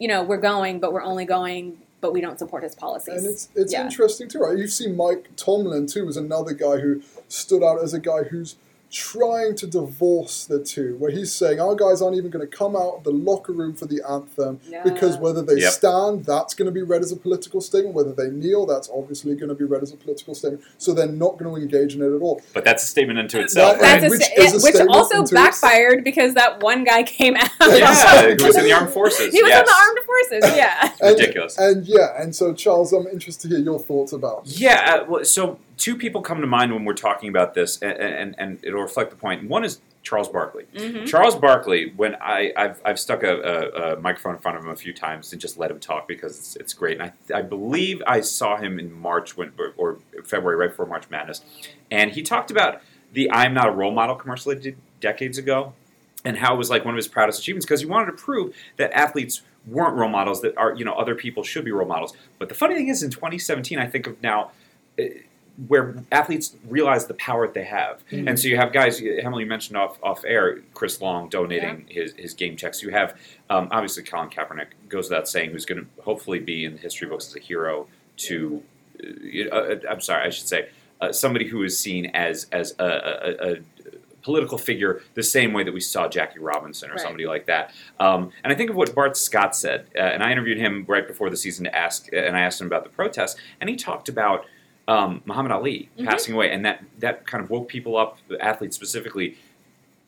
you 0.00 0.08
know, 0.08 0.24
we're 0.24 0.38
going, 0.38 0.80
but 0.80 0.92
we're 0.92 1.02
only 1.04 1.24
going, 1.26 1.78
but 2.00 2.12
we 2.12 2.20
don't 2.20 2.38
support 2.38 2.64
his 2.64 2.74
policies. 2.74 3.22
And 3.22 3.26
it's 3.26 3.48
it's 3.54 3.72
Yeah. 3.72 3.84
interesting 3.84 4.28
too, 4.28 4.40
right? 4.40 4.58
You've 4.58 4.72
seen 4.72 4.96
Mike 4.96 5.28
Tomlin 5.36 5.86
too, 5.86 6.06
was 6.06 6.16
another 6.16 6.54
guy 6.54 6.78
who 6.78 7.02
stood 7.28 7.62
out 7.62 7.80
as 7.82 7.94
a 7.94 8.00
guy 8.00 8.24
who's 8.24 8.56
trying 8.90 9.54
to 9.56 9.66
divorce 9.66 10.44
the 10.46 10.58
two, 10.62 10.96
where 10.98 11.10
he's 11.10 11.32
saying 11.32 11.60
our 11.60 11.74
guys 11.76 12.02
aren't 12.02 12.16
even 12.16 12.30
going 12.30 12.46
to 12.46 12.56
come 12.56 12.74
out 12.74 12.96
of 12.98 13.04
the 13.04 13.10
locker 13.12 13.52
room 13.52 13.72
for 13.74 13.86
the 13.86 14.02
anthem 14.08 14.58
Yeah. 14.68 14.82
because 14.82 15.16
whether 15.16 15.42
they 15.42 15.60
Yep. 15.60 15.72
stand, 15.72 16.24
that's 16.24 16.54
going 16.54 16.66
to 16.66 16.72
be 16.72 16.82
read 16.82 17.02
as 17.02 17.12
a 17.12 17.16
political 17.16 17.60
statement. 17.60 17.94
Whether 17.94 18.12
they 18.12 18.30
kneel, 18.30 18.66
that's 18.66 18.90
obviously 18.92 19.34
going 19.36 19.48
to 19.48 19.54
be 19.54 19.64
read 19.64 19.82
as 19.82 19.92
a 19.92 19.96
political 19.96 20.34
statement. 20.34 20.64
So 20.78 20.92
they're 20.92 21.06
not 21.06 21.38
going 21.38 21.54
to 21.54 21.60
engage 21.60 21.94
in 21.94 22.02
it 22.02 22.14
at 22.14 22.20
all. 22.20 22.42
But 22.52 22.64
that's 22.64 22.82
a 22.82 22.86
statement 22.86 23.18
unto 23.18 23.38
itself, 23.38 23.78
That- 23.78 24.02
right? 24.02 24.10
Which 24.10 24.22
sta- 24.22 24.42
is 24.42 24.64
a 24.64 24.66
which 24.66 24.88
also 24.88 25.20
into 25.20 25.34
backfired 25.34 26.02
because 26.02 26.34
that 26.34 26.60
one 26.62 26.82
guy 26.84 27.02
came 27.04 27.36
out. 27.36 27.48
yeah, 27.60 28.34
he 28.38 28.44
was 28.44 28.56
in 28.56 28.64
the 28.64 28.72
armed 28.72 28.90
forces. 28.90 29.32
He 29.32 29.42
was 29.42 29.50
yes. 29.50 29.60
in 29.60 29.66
the 29.66 29.72
armed 29.72 29.98
forces, 30.06 30.56
yeah. 30.56 30.92
And- 31.00 31.18
Ridiculous. 31.18 31.58
And 31.58 31.86
yeah, 31.86 32.20
and 32.20 32.34
so 32.34 32.52
Charles, 32.54 32.92
I'm 32.92 33.06
interested 33.06 33.48
to 33.50 33.56
hear 33.56 33.64
your 33.64 33.78
thoughts 33.78 34.12
about. 34.12 34.42
Yeah, 34.46 35.00
uh, 35.02 35.04
well, 35.08 35.24
so 35.24 35.58
two 35.80 35.96
people 35.96 36.20
come 36.20 36.40
to 36.42 36.46
mind 36.46 36.72
when 36.72 36.84
we're 36.84 36.92
talking 36.92 37.28
about 37.30 37.54
this, 37.54 37.80
and, 37.82 37.92
and, 37.98 38.34
and 38.38 38.58
it'll 38.62 38.82
reflect 38.82 39.10
the 39.10 39.16
point. 39.16 39.48
One 39.48 39.64
is 39.64 39.80
Charles 40.02 40.28
Barkley. 40.28 40.66
Mhm. 40.74 41.06
Charles 41.06 41.34
Barkley, 41.36 41.92
when 41.96 42.16
I, 42.20 42.52
I've, 42.56 42.80
I've 42.84 43.00
stuck 43.00 43.22
a, 43.22 43.40
a, 43.40 43.94
a 43.96 44.00
microphone 44.00 44.34
in 44.34 44.40
front 44.40 44.58
of 44.58 44.64
him 44.64 44.70
a 44.70 44.76
few 44.76 44.92
times 44.92 45.32
and 45.32 45.40
just 45.40 45.58
let 45.58 45.70
him 45.70 45.80
talk 45.80 46.06
because 46.06 46.38
it's, 46.38 46.56
it's 46.56 46.74
great. 46.74 47.00
And 47.00 47.10
I, 47.32 47.38
I 47.38 47.42
believe 47.42 48.02
I 48.06 48.20
saw 48.20 48.56
him 48.58 48.78
in 48.78 48.92
March 48.92 49.36
when, 49.36 49.52
or, 49.58 49.72
or 49.78 49.98
February, 50.24 50.56
right 50.56 50.70
before 50.70 50.86
March 50.86 51.08
Madness. 51.10 51.42
And 51.90 52.12
he 52.12 52.22
talked 52.22 52.50
about 52.50 52.82
the 53.12 53.30
I'm 53.32 53.54
Not 53.54 53.68
a 53.68 53.72
Role 53.72 53.90
Model 53.92 54.16
commercial 54.16 54.52
he 54.52 54.60
did 54.60 54.76
decades 55.00 55.38
ago 55.38 55.72
and 56.24 56.36
how 56.36 56.54
it 56.54 56.58
was 56.58 56.68
like 56.68 56.84
one 56.84 56.92
of 56.94 56.96
his 56.98 57.08
proudest 57.08 57.40
achievements 57.40 57.64
because 57.64 57.80
he 57.80 57.86
wanted 57.86 58.06
to 58.06 58.12
prove 58.12 58.54
that 58.76 58.92
athletes 58.92 59.42
weren't 59.66 59.94
role 59.96 60.10
models, 60.10 60.40
that 60.42 60.56
are, 60.56 60.74
you 60.74 60.84
know, 60.84 60.92
other 60.92 61.14
people 61.14 61.42
should 61.42 61.64
be 61.64 61.70
role 61.70 61.88
models. 61.88 62.14
But 62.38 62.48
the 62.48 62.54
funny 62.54 62.74
thing 62.74 62.88
is, 62.88 63.02
in 63.02 63.10
2017, 63.10 63.78
I 63.78 63.86
think 63.86 64.06
of 64.06 64.20
now, 64.22 64.52
uh, 64.98 65.04
where 65.68 65.96
athletes 66.10 66.56
realize 66.68 67.06
the 67.06 67.14
power 67.14 67.46
that 67.46 67.54
they 67.54 67.64
have. 67.64 68.02
Mm-hmm. 68.10 68.28
And 68.28 68.38
so 68.38 68.48
you 68.48 68.56
have 68.56 68.72
guys, 68.72 69.02
Emily 69.02 69.44
mentioned 69.44 69.76
off, 69.76 69.98
off 70.02 70.24
air, 70.24 70.60
Chris 70.74 71.00
Long 71.00 71.28
donating 71.28 71.84
his, 71.88 72.14
his 72.16 72.34
game 72.34 72.56
checks. 72.56 72.82
You 72.82 72.90
have, 72.90 73.18
um, 73.50 73.68
obviously, 73.70 74.02
Colin 74.02 74.30
Kaepernick 74.30 74.68
goes 74.88 75.10
without 75.10 75.28
saying, 75.28 75.50
who's 75.50 75.66
going 75.66 75.82
to 75.82 76.02
hopefully 76.02 76.38
be 76.38 76.64
in 76.64 76.72
the 76.72 76.78
history 76.78 77.08
books 77.08 77.28
as 77.28 77.36
a 77.36 77.40
hero 77.40 77.86
to, 78.18 78.62
uh, 79.02 79.06
know, 79.44 79.50
uh, 79.50 79.76
I'm 79.90 80.00
sorry, 80.00 80.26
I 80.26 80.30
should 80.30 80.48
say, 80.48 80.68
uh, 81.00 81.12
somebody 81.12 81.48
who 81.48 81.62
is 81.62 81.78
seen 81.78 82.06
as, 82.06 82.46
as 82.52 82.74
a, 82.78 82.84
a, 82.84 82.88
a, 82.88 83.52
a 83.52 83.56
political 84.22 84.58
figure 84.58 85.02
the 85.14 85.22
same 85.22 85.52
way 85.52 85.64
that 85.64 85.72
we 85.72 85.80
saw 85.80 86.08
Jackie 86.08 86.38
Robinson 86.38 86.90
or 86.90 86.92
Right. 86.92 87.00
somebody 87.00 87.26
like 87.26 87.46
that. 87.46 87.72
Um, 87.98 88.32
and 88.44 88.52
I 88.52 88.56
think 88.56 88.70
of 88.70 88.76
what 88.76 88.94
Bart 88.94 89.16
Scott 89.16 89.56
said, 89.56 89.86
uh, 89.96 90.00
and 90.00 90.22
I 90.22 90.30
interviewed 90.30 90.58
him 90.58 90.84
right 90.86 91.06
before 91.06 91.30
the 91.30 91.36
season 91.36 91.64
to 91.64 91.74
ask, 91.74 92.12
and 92.12 92.36
I 92.36 92.40
asked 92.40 92.60
him 92.60 92.66
about 92.66 92.84
the 92.84 92.90
protests, 92.90 93.40
and 93.60 93.70
he 93.70 93.76
talked 93.76 94.08
about 94.08 94.44
um, 94.92 95.22
Muhammad 95.24 95.52
Ali 95.52 95.88
Mhm. 95.98 96.06
passing 96.08 96.34
away, 96.34 96.50
and 96.54 96.64
that 96.66 96.78
that 96.98 97.16
kind 97.30 97.42
of 97.44 97.48
woke 97.50 97.68
people 97.68 97.96
up, 97.96 98.18
the 98.28 98.38
athletes 98.50 98.76
specifically, 98.76 99.28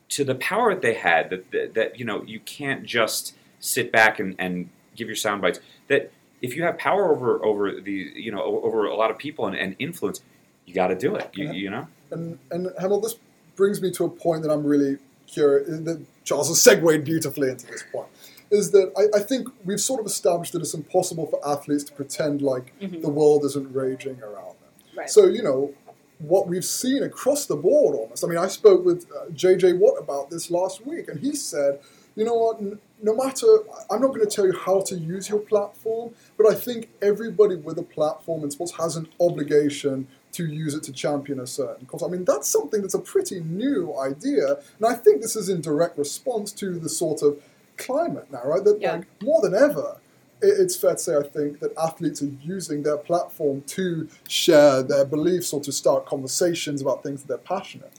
to 0.09 0.23
the 0.23 0.35
power 0.35 0.73
that 0.73 0.81
they 0.81 0.95
had. 0.95 1.29
That 1.31 1.51
that, 1.51 1.73
that 1.77 1.99
you 1.99 2.05
know 2.05 2.23
you 2.33 2.39
can't 2.57 2.83
just 2.97 3.33
sit 3.59 3.91
back 3.91 4.19
and, 4.19 4.35
and 4.37 4.69
give 4.97 5.07
your 5.07 5.15
sound 5.15 5.41
bites. 5.41 5.59
That 5.87 6.11
if 6.41 6.55
you 6.55 6.63
have 6.63 6.77
power 6.77 7.03
over 7.13 7.29
over 7.45 7.63
the 7.89 7.97
you 8.25 8.31
know 8.31 8.43
over 8.67 8.85
a 8.85 8.95
lot 8.95 9.09
of 9.11 9.17
people 9.17 9.43
and, 9.47 9.55
and 9.55 9.75
influence, 9.79 10.21
you 10.65 10.73
got 10.73 10.87
to 10.87 10.95
do 11.07 11.15
it. 11.15 11.29
You, 11.33 11.45
Yeah. 11.45 11.51
you 11.63 11.69
know. 11.69 11.87
And 12.11 12.37
and 12.51 12.67
Hemal, 12.81 13.01
this 13.01 13.15
brings 13.55 13.81
me 13.81 13.89
to 13.91 14.03
a 14.05 14.09
point 14.09 14.41
that 14.43 14.51
I'm 14.51 14.65
really 14.65 14.97
curious. 15.27 15.67
That 15.87 15.99
Charles 16.25 16.47
has 16.49 16.61
segued 16.61 17.05
beautifully 17.05 17.49
into 17.49 17.67
this 17.67 17.83
point. 17.91 18.07
Is 18.51 18.71
that 18.71 18.91
I, 19.01 19.17
I 19.19 19.21
think 19.29 19.47
we've 19.65 19.79
sort 19.81 19.99
of 20.01 20.05
established 20.05 20.51
that 20.53 20.61
it's 20.61 20.73
impossible 20.75 21.25
for 21.27 21.39
athletes 21.47 21.83
to 21.85 21.93
pretend 21.93 22.41
like 22.41 22.65
Mhm. 22.81 23.01
the 23.01 23.09
world 23.09 23.45
isn't 23.45 23.73
raging 23.73 24.19
around 24.21 24.55
them. 24.61 24.62
Right. 24.95 25.09
So 25.09 25.25
you 25.25 25.43
know 25.43 25.73
what 26.19 26.47
we've 26.47 26.65
seen 26.65 27.03
across 27.03 27.45
the 27.45 27.55
board 27.55 27.95
almost. 27.95 28.23
I 28.23 28.27
mean, 28.27 28.37
I 28.37 28.47
spoke 28.47 28.85
with 28.85 29.07
uh, 29.11 29.25
JJ 29.31 29.77
Watt 29.77 29.95
about 29.99 30.29
this 30.29 30.49
last 30.49 30.85
week, 30.85 31.09
and 31.09 31.19
he 31.19 31.35
said, 31.35 31.79
you 32.15 32.23
know 32.23 32.35
what? 32.35 32.59
N- 32.59 32.79
no 33.01 33.13
matter, 33.15 33.45
I'm 33.89 33.99
not 33.99 34.09
going 34.09 34.21
to 34.21 34.27
tell 34.27 34.45
you 34.45 34.53
how 34.57 34.81
to 34.81 34.95
use 34.95 35.27
your 35.27 35.39
platform, 35.39 36.13
but 36.37 36.47
I 36.47 36.53
think 36.53 36.89
everybody 37.01 37.55
with 37.55 37.77
a 37.77 37.83
platform 37.83 38.43
in 38.43 38.51
sports 38.51 38.73
has 38.73 38.95
an 38.95 39.09
obligation 39.19 40.07
to 40.33 40.45
use 40.45 40.73
it 40.75 40.83
to 40.83 40.93
champion 40.93 41.39
a 41.41 41.47
certain 41.47 41.85
cause. 41.87 42.01
I 42.03 42.07
mean, 42.07 42.23
that's 42.23 42.47
something 42.47 42.81
that's 42.81 42.93
a 42.93 42.99
pretty 42.99 43.41
new 43.41 43.97
idea, 43.99 44.59
and 44.77 44.85
I 44.87 44.93
think 44.93 45.21
this 45.21 45.35
is 45.35 45.49
in 45.49 45.59
direct 45.61 45.97
response 45.97 46.51
to 46.53 46.79
the 46.79 46.89
sort 46.89 47.21
of 47.21 47.41
climate 47.77 48.31
now, 48.31 48.43
right? 48.45 48.63
That 48.63 48.79
Yeah. 48.79 48.93
like 48.93 49.07
more 49.21 49.41
than 49.41 49.53
ever, 49.55 49.97
it's 50.41 50.75
fair 50.75 50.93
to 50.93 50.97
say, 50.97 51.15
I 51.15 51.23
think, 51.23 51.59
that 51.59 51.71
athletes 51.77 52.21
are 52.21 52.31
using 52.41 52.83
their 52.83 52.97
platform 52.97 53.61
to 53.67 54.09
share 54.27 54.83
their 54.83 55.05
beliefs 55.05 55.53
or 55.53 55.61
to 55.61 55.71
start 55.71 56.05
conversations 56.05 56.81
about 56.81 57.03
things 57.03 57.21
that 57.21 57.27
they're 57.27 57.37
passionate. 57.37 57.91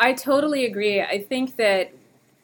I 0.00 0.12
totally 0.12 0.64
agree. 0.64 1.00
I 1.00 1.22
think 1.22 1.56
that 1.56 1.92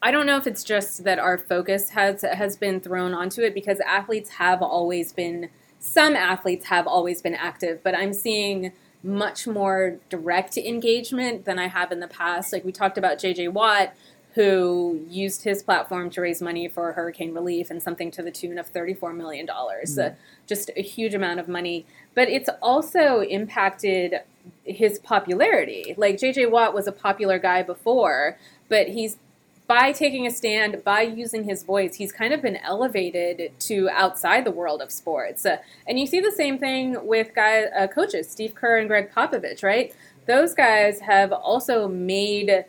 I 0.01 0.11
don't 0.11 0.25
know 0.25 0.37
if 0.37 0.47
it's 0.47 0.63
just 0.63 1.03
that 1.03 1.19
our 1.19 1.37
focus 1.37 1.89
has 1.89 2.21
has 2.21 2.55
been 2.55 2.79
thrown 2.79 3.13
onto 3.13 3.41
it 3.41 3.53
because 3.53 3.81
athletes 3.81 4.29
have 4.29 4.61
always 4.61 5.11
been 5.11 5.49
some 5.79 6.15
athletes 6.15 6.65
have 6.67 6.87
always 6.87 7.21
been 7.21 7.35
active, 7.35 7.81
but 7.83 7.97
I'm 7.97 8.13
seeing 8.13 8.71
much 9.01 9.47
more 9.47 9.97
direct 10.09 10.57
engagement 10.57 11.45
than 11.45 11.57
I 11.57 11.67
have 11.67 11.91
in 11.91 11.99
the 11.99 12.07
past. 12.07 12.51
Like 12.51 12.65
we 12.65 12.71
talked 12.71 12.97
about 12.97 13.17
JJ 13.17 13.51
Watt 13.53 13.93
who 14.39 15.01
used 15.09 15.43
his 15.43 15.61
platform 15.61 16.09
to 16.09 16.21
raise 16.21 16.41
money 16.41 16.65
for 16.69 16.93
hurricane 16.93 17.33
relief 17.33 17.69
and 17.69 17.83
something 17.83 18.09
to 18.09 18.21
the 18.23 18.31
tune 18.31 18.57
of 18.57 18.71
$34 18.71 19.13
million. 19.13 19.45
Mhm. 19.45 19.99
Uh, 19.99 20.15
just 20.47 20.71
a 20.77 20.81
huge 20.81 21.13
amount 21.13 21.41
of 21.41 21.49
money. 21.49 21.85
But 22.15 22.29
it's 22.29 22.49
also 22.61 23.19
impacted 23.19 24.21
his 24.63 24.97
popularity. 24.99 25.93
Like 25.97 26.15
JJ 26.15 26.49
Watt 26.49 26.73
was 26.73 26.87
a 26.87 26.93
popular 26.93 27.37
guy 27.37 27.63
before, 27.63 28.37
but 28.69 28.87
he's 28.87 29.17
by 29.67 29.91
taking 29.91 30.25
a 30.25 30.31
stand, 30.31 30.85
by 30.85 31.01
using 31.01 31.43
his 31.43 31.63
voice, 31.63 31.95
he's 31.95 32.13
kind 32.13 32.33
of 32.33 32.41
been 32.41 32.55
elevated 32.55 33.51
to 33.59 33.89
outside 33.89 34.45
the 34.45 34.51
world 34.51 34.81
of 34.81 34.89
sports. 34.89 35.45
Uh, 35.45 35.57
and 35.85 35.99
you 35.99 36.07
see 36.07 36.21
the 36.21 36.31
same 36.31 36.57
thing 36.57 37.05
with 37.05 37.35
guy 37.35 37.63
uh, 37.63 37.87
coaches, 37.87 38.31
Steve 38.31 38.55
Kerr 38.55 38.77
and 38.77 38.87
Gregg 38.87 39.11
Popovich, 39.11 39.63
right? 39.63 39.93
Those 40.27 40.53
guys 40.53 41.01
have 41.01 41.33
also 41.33 41.89
made 41.89 42.63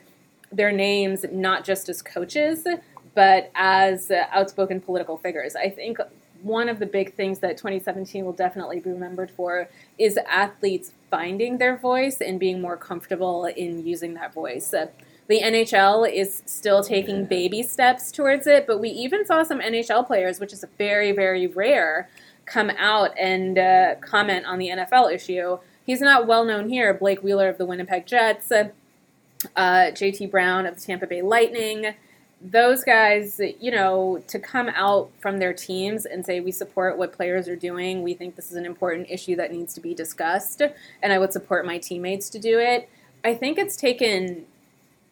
their 0.53 0.73
names 0.73 1.25
not 1.31 1.65
just 1.65 1.89
as 1.89 2.03
coaches, 2.03 2.67
but 3.15 3.51
as 3.55 4.11
uh, 4.11 4.25
outspoken 4.33 4.81
political 4.81 5.17
figures. 5.17 5.57
I 5.57 5.69
think 5.69 5.99
one 6.43 6.69
of 6.69 6.79
the 6.79 6.87
big 6.87 7.15
things 7.15 7.41
that 7.41 7.57
2017 7.57 8.25
will 8.25 8.33
definitely 8.33 8.81
be 8.81 8.91
remembered 8.91 9.31
for 9.31 9.69
is 9.99 10.19
athletes 10.29 10.93
finding 11.11 11.59
their 11.59 11.77
voice 11.77 12.21
and 12.21 12.41
being 12.41 12.61
more 12.61 12.77
comfortable 12.77 13.45
in 13.45 13.87
using 13.87 14.15
that 14.15 14.33
voice. 14.33 14.73
Uh, 14.73 14.87
the 15.29 15.41
NHL 15.43 16.13
is 16.13 16.43
still 16.47 16.83
taking 16.83 17.25
baby 17.25 17.63
steps 17.63 18.11
towards 18.11 18.47
it, 18.47 18.67
but 18.67 18.81
we 18.81 18.89
even 18.89 19.25
saw 19.25 19.45
some 19.45 19.61
NHL 19.61 20.05
players, 20.07 20.41
which 20.41 20.53
is 20.53 20.65
very, 20.77 21.13
very 21.13 21.47
rare, 21.47 22.09
come 22.47 22.71
out 22.71 23.17
and 23.17 23.57
uh, 23.57 23.95
comment 24.01 24.45
on 24.47 24.59
the 24.59 24.71
NFL 24.71 25.15
issue. 25.15 25.59
He's 25.85 26.01
not 26.01 26.27
well 26.27 26.45
known 26.45 26.69
here. 26.69 26.93
Blake 26.93 27.23
Wheeler 27.23 27.49
of 27.49 27.59
the 27.59 27.65
Winnipeg 27.65 28.07
Jets, 28.07 28.51
uh, 28.51 28.71
JT 29.57 30.31
Brown 30.31 30.67
of 30.67 30.75
the 30.77 30.81
Tampa 30.81 31.07
Bay 31.07 31.23
Lightning. 31.23 31.95
Those 32.43 32.85
guys, 32.85 33.41
you 33.61 33.71
know, 33.71 34.23
to 34.29 34.39
come 34.39 34.71
out 34.71 35.11
from 35.21 35.39
their 35.39 35.53
teams 35.53 36.07
and 36.07 36.25
say, 36.25 36.41
we 36.41 36.53
support 36.53 36.97
what 36.97 37.13
players 37.13 37.49
are 37.49 37.57
doing, 37.57 38.03
we 38.03 38.15
think 38.15 38.35
this 38.35 38.51
is 38.51 38.57
an 38.57 38.65
important 38.65 39.11
issue 39.11 39.37
that 39.37 39.53
needs 39.53 39.75
to 39.75 39.81
be 39.81 39.93
discussed, 39.93 40.63
and 41.03 41.13
I 41.13 41.19
would 41.19 41.35
support 41.35 41.67
my 41.67 41.77
teammates 41.77 42.31
to 42.31 42.39
do 42.39 42.59
it. 42.59 42.89
I 43.23 43.35
think 43.35 43.59
it's 43.59 43.77
taken 43.77 44.47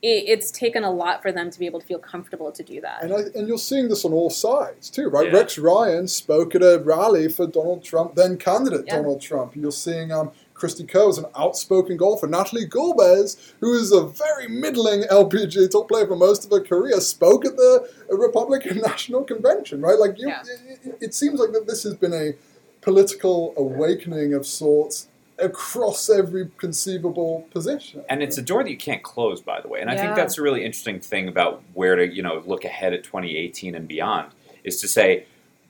it's 0.00 0.52
taken 0.52 0.84
a 0.84 0.90
lot 0.90 1.22
for 1.22 1.32
them 1.32 1.50
to 1.50 1.58
be 1.58 1.66
able 1.66 1.80
to 1.80 1.86
feel 1.86 1.98
comfortable 1.98 2.52
to 2.52 2.62
do 2.62 2.80
that. 2.80 3.02
And, 3.02 3.12
I, 3.12 3.20
and 3.34 3.48
you're 3.48 3.58
seeing 3.58 3.88
this 3.88 4.04
on 4.04 4.12
all 4.12 4.30
sides 4.30 4.90
too, 4.90 5.08
right? 5.08 5.26
Yeah. 5.26 5.38
Rex 5.38 5.58
Ryan 5.58 6.06
spoke 6.06 6.54
at 6.54 6.62
a 6.62 6.80
rally 6.84 7.28
for 7.28 7.48
Donald 7.48 7.82
Trump, 7.82 8.14
then 8.14 8.36
candidate 8.36 8.84
Yeah. 8.86 8.96
Donald 8.96 9.20
Trump. 9.20 9.56
You're 9.56 9.72
seeing 9.72 10.12
um, 10.12 10.30
Cristie 10.58 10.86
Kerr 10.88 11.08
is 11.08 11.18
an 11.18 11.26
outspoken 11.36 11.96
golfer. 11.96 12.26
Natalie 12.26 12.66
Gulbis, 12.66 13.52
who 13.60 13.72
is 13.74 13.92
a 13.92 14.02
very 14.06 14.48
middling 14.48 15.02
LPGA 15.02 15.70
top 15.70 15.88
player 15.88 16.06
for 16.06 16.16
most 16.16 16.44
of 16.44 16.50
her 16.50 16.60
career, 16.60 17.00
spoke 17.00 17.44
at 17.44 17.56
the 17.56 17.88
Republican 18.10 18.78
National 18.86 19.22
Convention, 19.22 19.80
right? 19.80 19.98
Like, 19.98 20.18
you, 20.18 20.28
Yeah. 20.28 20.42
it, 20.42 20.80
it- 20.84 20.98
it 21.00 21.14
seems 21.14 21.38
like 21.38 21.52
that 21.52 21.66
this 21.66 21.84
has 21.84 21.94
been 21.94 22.12
a 22.12 22.32
political 22.80 23.54
awakening 23.56 24.34
of 24.34 24.46
sorts 24.46 25.08
across 25.38 26.10
every 26.10 26.50
conceivable 26.58 27.46
position. 27.52 28.02
And 28.08 28.22
it's 28.22 28.36
a 28.38 28.42
door 28.42 28.64
that 28.64 28.70
you 28.70 28.76
can't 28.76 29.02
close, 29.02 29.40
by 29.40 29.60
the 29.60 29.68
way. 29.68 29.80
And 29.80 29.88
I 29.88 29.96
think 29.96 30.16
that's 30.16 30.36
a 30.38 30.42
really 30.42 30.64
interesting 30.64 30.98
thing 30.98 31.28
about 31.28 31.62
where 31.74 31.94
to, 31.96 32.06
you 32.12 32.22
know, 32.22 32.42
look 32.46 32.64
ahead 32.64 32.92
at 32.92 33.04
2018 33.04 33.74
and 33.76 33.86
beyond 33.86 34.32
is 34.64 34.80
to 34.80 34.88
say 34.88 35.26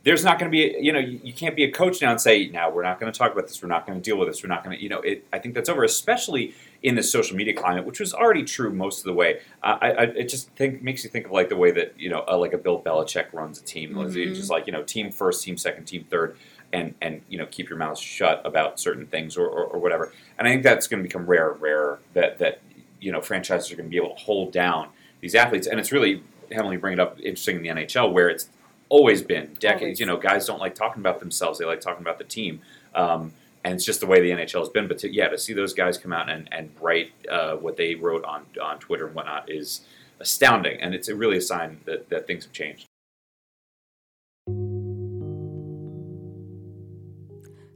there's 0.08 0.24
not 0.24 0.38
going 0.38 0.50
to 0.50 0.56
be, 0.56 0.74
you 0.80 0.92
know, 0.92 0.98
you, 0.98 1.20
you 1.22 1.32
can't 1.34 1.54
be 1.54 1.64
a 1.64 1.70
coach 1.70 2.00
now 2.00 2.10
and 2.10 2.20
say, 2.20 2.48
now 2.48 2.70
we're 2.70 2.82
not 2.82 2.98
going 2.98 3.12
to 3.12 3.16
talk 3.18 3.30
about 3.32 3.46
this, 3.46 3.62
we're 3.62 3.68
not 3.68 3.86
going 3.86 3.98
to 4.00 4.02
deal 4.02 4.16
with 4.16 4.26
this, 4.28 4.42
we're 4.42 4.48
not 4.48 4.64
going 4.64 4.74
to, 4.74 4.82
you 4.82 4.88
know, 4.88 5.00
it, 5.00 5.26
I 5.32 5.38
think 5.38 5.54
that's 5.54 5.68
over, 5.68 5.84
especially 5.84 6.54
in 6.82 6.94
the 6.94 7.02
social 7.02 7.36
media 7.36 7.52
climate, 7.52 7.84
which 7.84 8.00
was 8.00 8.14
already 8.14 8.42
true 8.42 8.72
most 8.72 9.00
of 9.00 9.04
the 9.04 9.12
way. 9.12 9.40
Uh, 9.62 9.76
I, 9.82 9.90
I, 9.90 10.02
it 10.04 10.28
just 10.28 10.48
think 10.52 10.82
makes 10.82 11.04
you 11.04 11.10
think 11.10 11.26
of 11.26 11.32
like 11.32 11.50
the 11.50 11.56
way 11.56 11.70
that 11.72 11.92
you 11.98 12.08
know, 12.08 12.24
uh, 12.26 12.38
like 12.38 12.54
a 12.54 12.58
Bill 12.58 12.80
Belichick 12.80 13.32
runs 13.34 13.60
a 13.60 13.64
team, 13.64 13.92
Mhm. 13.94 14.34
just 14.34 14.48
like 14.50 14.66
you 14.66 14.72
know, 14.72 14.82
team 14.82 15.10
first, 15.10 15.44
team 15.44 15.58
second, 15.58 15.84
team 15.84 16.06
third, 16.08 16.36
and 16.72 16.94
and 17.02 17.20
you 17.28 17.36
know, 17.36 17.46
keep 17.46 17.68
your 17.68 17.78
mouth 17.78 17.98
shut 17.98 18.40
about 18.44 18.78
certain 18.80 19.06
things 19.06 19.36
or, 19.36 19.46
or, 19.46 19.64
or 19.64 19.78
whatever. 19.78 20.12
And 20.38 20.46
I 20.46 20.52
think 20.52 20.62
that's 20.62 20.86
going 20.86 21.02
to 21.02 21.06
become 21.06 21.26
rarer 21.26 21.52
and 21.52 21.60
rarer 21.60 21.98
that 22.14 22.38
that 22.38 22.60
you 23.00 23.10
know 23.12 23.20
franchises 23.20 23.70
are 23.72 23.76
going 23.76 23.88
to 23.88 23.90
be 23.90 23.96
able 23.96 24.14
to 24.14 24.22
hold 24.22 24.52
down 24.52 24.88
these 25.20 25.34
athletes. 25.34 25.66
And 25.66 25.80
it's 25.80 25.90
really 25.92 26.22
Emily 26.50 26.76
bring 26.76 26.92
it 26.94 27.00
up 27.00 27.18
interesting 27.18 27.56
in 27.56 27.62
the 27.62 27.68
NHL 27.70 28.12
where 28.12 28.28
it's 28.28 28.48
always 28.88 29.22
been 29.22 29.54
decades. 29.58 29.82
Always. 29.82 30.00
You 30.00 30.06
know, 30.06 30.16
guys 30.16 30.46
don't 30.46 30.60
like 30.60 30.74
talking 30.74 31.00
about 31.00 31.20
themselves; 31.20 31.58
they 31.58 31.64
like 31.64 31.80
talking 31.80 32.02
about 32.02 32.18
the 32.18 32.24
team. 32.24 32.60
Um, 32.94 33.32
and 33.64 33.74
it's 33.74 33.84
just 33.84 34.00
the 34.00 34.06
way 34.06 34.20
the 34.20 34.30
NHL 34.30 34.60
has 34.60 34.68
been. 34.68 34.88
But 34.88 34.98
to, 34.98 35.12
yeah, 35.12 35.28
to 35.28 35.38
see 35.38 35.52
those 35.52 35.74
guys 35.74 35.98
come 35.98 36.12
out 36.12 36.30
and, 36.30 36.48
and 36.52 36.70
write 36.80 37.12
uh, 37.30 37.56
what 37.56 37.76
they 37.76 37.94
wrote 37.94 38.24
on 38.24 38.46
on 38.62 38.78
Twitter 38.78 39.06
and 39.06 39.14
whatnot 39.14 39.50
is 39.50 39.82
astounding, 40.20 40.80
and 40.80 40.94
it's 40.94 41.08
really 41.08 41.36
a 41.38 41.42
sign 41.42 41.80
that, 41.84 42.08
that 42.08 42.26
things 42.26 42.44
have 42.44 42.52
changed. 42.52 42.86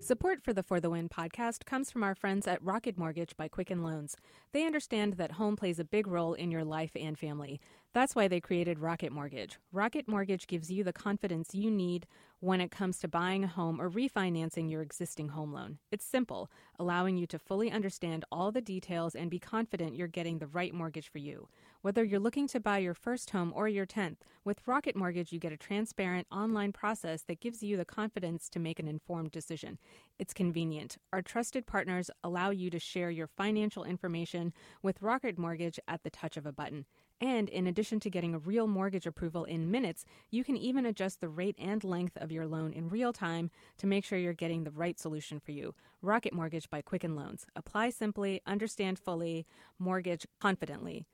Support 0.01 0.43
for 0.43 0.53
the 0.53 0.65
For 0.65 0.81
the 0.81 0.91
Win 0.91 1.09
podcast 1.09 1.65
comes 1.65 1.89
from 1.89 2.03
our 2.03 2.17
friends 2.17 2.49
at 2.49 2.61
Rocket 2.61 2.99
Mortgage 2.99 3.37
by 3.37 3.47
Quicken 3.47 3.85
Loans. 3.85 4.17
They 4.53 4.67
understand 4.67 5.13
that 5.15 5.33
home 5.33 5.55
plays 5.55 5.79
a 5.79 5.85
big 5.85 6.09
role 6.09 6.35
in 6.35 6.51
your 6.51 6.65
life 6.65 6.91
and 6.97 7.17
family. 7.17 7.61
That's 7.95 8.15
why 8.15 8.27
they 8.27 8.41
created 8.41 8.79
Rocket 8.79 9.13
Mortgage. 9.13 9.59
Rocket 9.71 10.09
Mortgage 10.09 10.47
gives 10.47 10.71
you 10.71 10.83
the 10.83 10.95
confidence 10.95 11.55
you 11.55 11.71
need 11.71 12.07
when 12.41 12.61
it 12.61 12.71
comes 12.71 12.99
to 12.99 13.07
buying 13.07 13.45
a 13.45 13.49
home 13.49 13.81
or 13.81 13.91
refinancing 13.91 14.71
your 14.71 14.81
existing 14.81 15.29
home 15.29 15.53
loan. 15.53 15.79
It's 15.91 16.05
simple, 16.05 16.51
allowing 16.79 17.19
you 17.19 17.27
to 17.27 17.39
fully 17.39 17.71
understand 17.71 18.25
all 18.33 18.51
the 18.51 18.63
details 18.63 19.15
and 19.15 19.31
be 19.31 19.39
confident 19.39 19.95
you're 19.95 20.09
getting 20.09 20.39
the 20.39 20.47
right 20.47 20.73
mortgage 20.73 21.09
for 21.09 21.19
you. 21.19 21.49
Whether 21.83 22.03
you're 22.03 22.19
looking 22.19 22.49
to 22.49 22.61
buy 22.61 22.79
your 22.79 22.95
first 22.95 23.31
home 23.31 23.53
or 23.55 23.69
your 23.69 23.87
10th, 23.87 24.17
with 24.45 24.67
Rocket 24.67 24.97
Mortgage, 24.97 25.33
you 25.33 25.39
get 25.39 25.53
a 25.53 25.57
transparent 25.57 26.27
online 26.33 26.73
process 26.73 27.23
that 27.23 27.41
gives 27.41 27.63
you 27.63 27.77
the 27.77 27.85
confidence 27.85 28.49
to 28.49 28.59
make 28.59 28.81
an 28.81 28.89
informed 28.89 29.33
decision. 29.33 29.79
It's 30.19 30.33
convenient. 30.33 30.97
Our 31.13 31.23
trusted 31.23 31.67
partners 31.67 32.11
allow 32.25 32.51
you 32.51 32.71
to 32.71 32.79
share 32.79 33.11
your 33.11 33.29
financial 33.29 33.85
information 33.85 34.53
with 34.83 35.03
Rocket 35.03 35.39
Mortgage 35.39 35.79
at 35.87 36.03
the 36.03 36.11
touch 36.11 36.37
of 36.37 36.47
a 36.47 36.53
button. 36.53 36.87
And 37.23 37.49
in 37.49 37.69
addition 37.69 38.01
to 38.01 38.11
getting 38.11 38.35
a 38.35 38.39
real 38.39 38.67
mortgage 38.67 39.07
approval 39.07 39.45
in 39.45 39.71
minutes, 39.71 40.05
you 40.33 40.43
can 40.43 40.57
even 40.57 40.85
adjust 40.85 41.21
the 41.21 41.29
rate 41.29 41.55
and 41.57 41.83
length 41.85 42.17
of 42.17 42.33
your 42.33 42.49
loan 42.49 42.73
in 42.73 42.89
real 42.89 43.13
time 43.13 43.49
to 43.79 43.87
make 43.87 44.05
sure 44.05 44.19
you're 44.19 44.33
getting 44.33 44.65
the 44.65 44.73
right 44.73 44.99
solution 44.99 45.39
for 45.39 45.53
you. 45.53 45.73
Rocket 46.03 46.35
Mortgage 46.35 46.69
by 46.69 46.83
Quicken 46.83 47.15
Loans. 47.15 47.47
Apply 47.55 47.91
simply, 47.91 48.43
understand 48.45 48.99
fully, 48.99 49.47
mortgage 49.79 50.27
confidently. 50.41 51.07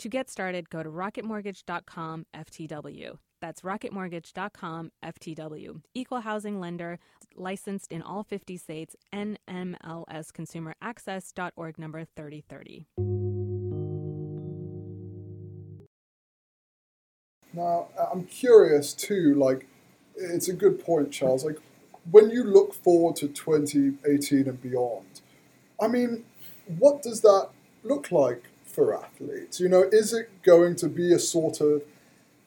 To 0.00 0.08
get 0.08 0.28
started, 0.28 0.68
go 0.68 0.82
to 0.82 0.90
rocketmortgage.com 0.90 2.26
FTW. 2.34 3.18
That's 3.40 3.60
rocketmortgage.com 3.60 4.90
FTW. 5.04 5.82
Equal 5.94 6.20
housing 6.22 6.58
lender, 6.58 6.98
licensed 7.36 7.92
in 7.92 8.02
all 8.02 8.24
50 8.24 8.56
states, 8.56 8.96
NMLS 9.14 10.32
Consumer 10.32 10.74
Access.org 10.82 11.78
number 11.78 12.04
3030. 12.04 13.21
Now, 17.52 17.88
I'm 18.12 18.24
curious 18.24 18.92
too, 18.92 19.34
like, 19.34 19.66
it's 20.16 20.48
a 20.48 20.52
good 20.52 20.84
point, 20.84 21.10
Charles. 21.10 21.44
Like, 21.44 21.58
when 22.10 22.30
you 22.30 22.44
look 22.44 22.74
forward 22.74 23.16
to 23.16 23.28
2018 23.28 24.48
and 24.48 24.60
beyond, 24.60 25.20
I 25.80 25.88
mean, 25.88 26.24
what 26.66 27.02
does 27.02 27.20
that 27.20 27.48
look 27.82 28.10
like 28.10 28.44
for 28.64 28.96
athletes? 28.96 29.60
You 29.60 29.68
know, 29.68 29.84
is 29.92 30.12
it 30.12 30.30
going 30.42 30.76
to 30.76 30.88
be 30.88 31.12
a 31.12 31.18
sort 31.18 31.60
of 31.60 31.82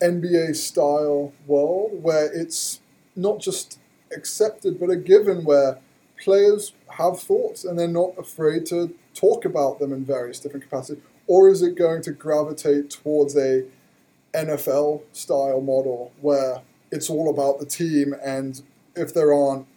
NBA 0.02 0.56
style 0.56 1.34
world 1.48 2.04
where 2.04 2.32
it's 2.32 2.82
not 3.16 3.40
just 3.40 3.80
accepted 4.16 4.80
but 4.80 4.90
a 4.90 4.96
given 4.96 5.44
where 5.46 5.80
players 6.22 6.74
have 6.98 7.20
thoughts 7.20 7.64
and 7.64 7.78
they're 7.78 7.88
not 7.88 8.14
afraid 8.18 8.66
to 8.68 8.94
talk 9.14 9.46
about 9.46 9.80
them 9.80 9.94
in 9.94 10.06
various 10.06 10.40
different 10.40 10.64
capacities? 10.64 11.04
Or 11.28 11.50
is 11.50 11.62
it 11.62 11.76
going 11.76 12.02
to 12.04 12.12
gravitate 12.12 12.90
towards 12.90 13.36
a 13.38 13.66
NFL 14.36 15.02
style 15.14 15.62
model 15.62 16.12
where 16.22 16.62
it's 16.92 17.10
all 17.10 17.30
about 17.30 17.60
the 17.60 17.66
team, 17.66 18.14
and 18.24 18.62
if 18.96 19.14
there 19.14 19.34
aren't 19.34 19.68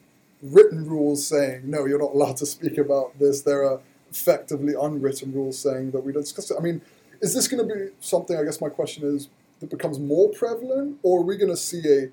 written 0.43 0.87
rules 0.87 1.27
saying 1.27 1.63
no, 1.65 1.87
you're 1.87 1.99
not 1.99 2.13
allowed 2.13 2.37
to 2.39 2.47
speak 2.47 2.79
about 2.79 3.19
this, 3.19 3.43
there 3.43 3.65
are 3.65 3.81
effectively 4.11 4.75
unwritten 4.81 5.33
rules 5.33 5.59
saying 5.59 5.91
that 5.91 6.01
we 6.01 6.13
don't 6.13 6.23
discuss 6.23 6.51
it. 6.51 6.57
I 6.59 6.63
mean, 6.63 6.81
is 7.21 7.35
this 7.35 7.49
going 7.49 7.67
to 7.67 7.75
be 7.75 7.91
something? 8.01 8.37
I 8.37 8.45
guess 8.45 8.61
my 8.61 8.69
question 8.69 9.05
is 9.05 9.29
that 9.61 9.71
becomes 9.71 9.99
more 9.99 10.29
prevalent, 10.31 10.99
or 11.03 11.21
are 11.21 11.25
we 11.25 11.37
going 11.37 11.51
to 11.51 11.57
see 11.57 11.83
a 11.87 12.09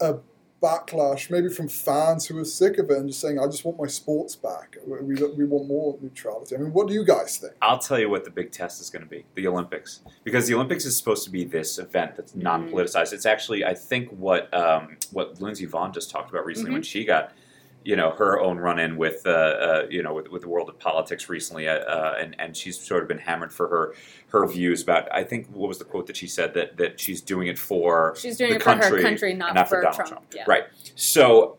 a 0.00 0.18
backlash, 0.62 1.30
maybe 1.30 1.48
from 1.48 1.68
fans 1.68 2.26
who 2.26 2.38
are 2.38 2.44
sick 2.44 2.78
of 2.78 2.90
it 2.90 2.96
and 2.96 3.08
just 3.08 3.20
saying, 3.20 3.38
"I 3.38 3.46
just 3.46 3.64
want 3.64 3.78
my 3.78 3.86
sports 3.86 4.36
back. 4.36 4.76
We, 4.86 5.14
we 5.14 5.44
want 5.44 5.68
more 5.68 5.98
neutrality." 6.00 6.56
I 6.56 6.58
mean, 6.58 6.72
what 6.72 6.88
do 6.88 6.94
you 6.94 7.04
guys 7.04 7.38
think? 7.38 7.54
I'll 7.62 7.78
tell 7.78 7.98
you 7.98 8.08
what 8.08 8.24
the 8.24 8.30
big 8.30 8.52
test 8.52 8.80
is 8.80 8.90
going 8.90 9.02
to 9.02 9.08
be: 9.08 9.24
the 9.34 9.46
Olympics, 9.46 10.00
because 10.24 10.46
the 10.46 10.54
Olympics 10.54 10.84
is 10.84 10.96
supposed 10.96 11.24
to 11.24 11.30
be 11.30 11.44
this 11.44 11.78
event 11.78 12.16
that's 12.16 12.34
non-politicized. 12.34 13.12
It's 13.12 13.26
actually, 13.26 13.64
I 13.64 13.74
think, 13.74 14.08
what 14.10 14.52
um, 14.54 14.96
what 15.12 15.40
Lindsey 15.40 15.66
Vonn 15.66 15.92
just 15.92 16.10
talked 16.10 16.30
about 16.30 16.46
recently 16.46 16.72
when 16.72 16.82
she 16.82 17.04
got, 17.04 17.32
you 17.86 17.94
know, 17.94 18.10
her 18.10 18.40
own 18.40 18.58
run-in 18.58 18.96
with, 18.96 19.24
uh, 19.26 19.30
uh, 19.30 19.86
you 19.88 20.02
know, 20.02 20.12
with, 20.12 20.28
with 20.28 20.42
the 20.42 20.48
world 20.48 20.68
of 20.68 20.76
politics 20.80 21.28
recently, 21.28 21.68
uh, 21.68 21.78
uh, 21.78 22.16
and 22.18 22.34
and 22.40 22.56
she's 22.56 22.76
sort 22.80 23.00
of 23.00 23.08
been 23.08 23.18
hammered 23.18 23.52
for 23.52 23.68
her 23.68 23.94
her 24.30 24.44
views 24.48 24.82
about. 24.82 25.08
I 25.14 25.22
think 25.22 25.46
what 25.52 25.68
was 25.68 25.78
the 25.78 25.84
quote 25.84 26.08
that 26.08 26.16
she 26.16 26.26
said 26.26 26.52
that 26.54 26.76
that 26.78 26.98
she's 26.98 27.20
doing 27.20 27.46
it 27.46 27.56
for 27.56 28.16
She's 28.18 28.36
doing 28.36 28.50
the 28.50 28.56
it 28.56 28.62
for 28.64 28.70
her 28.70 28.80
country 28.80 29.02
country, 29.02 29.34
not, 29.34 29.54
not 29.54 29.68
for 29.68 29.76
for 29.76 29.82
Donald 29.82 29.94
Trump. 29.94 30.10
Trump. 30.10 30.26
Yeah. 30.34 30.44
Right. 30.48 30.64
So 30.96 31.58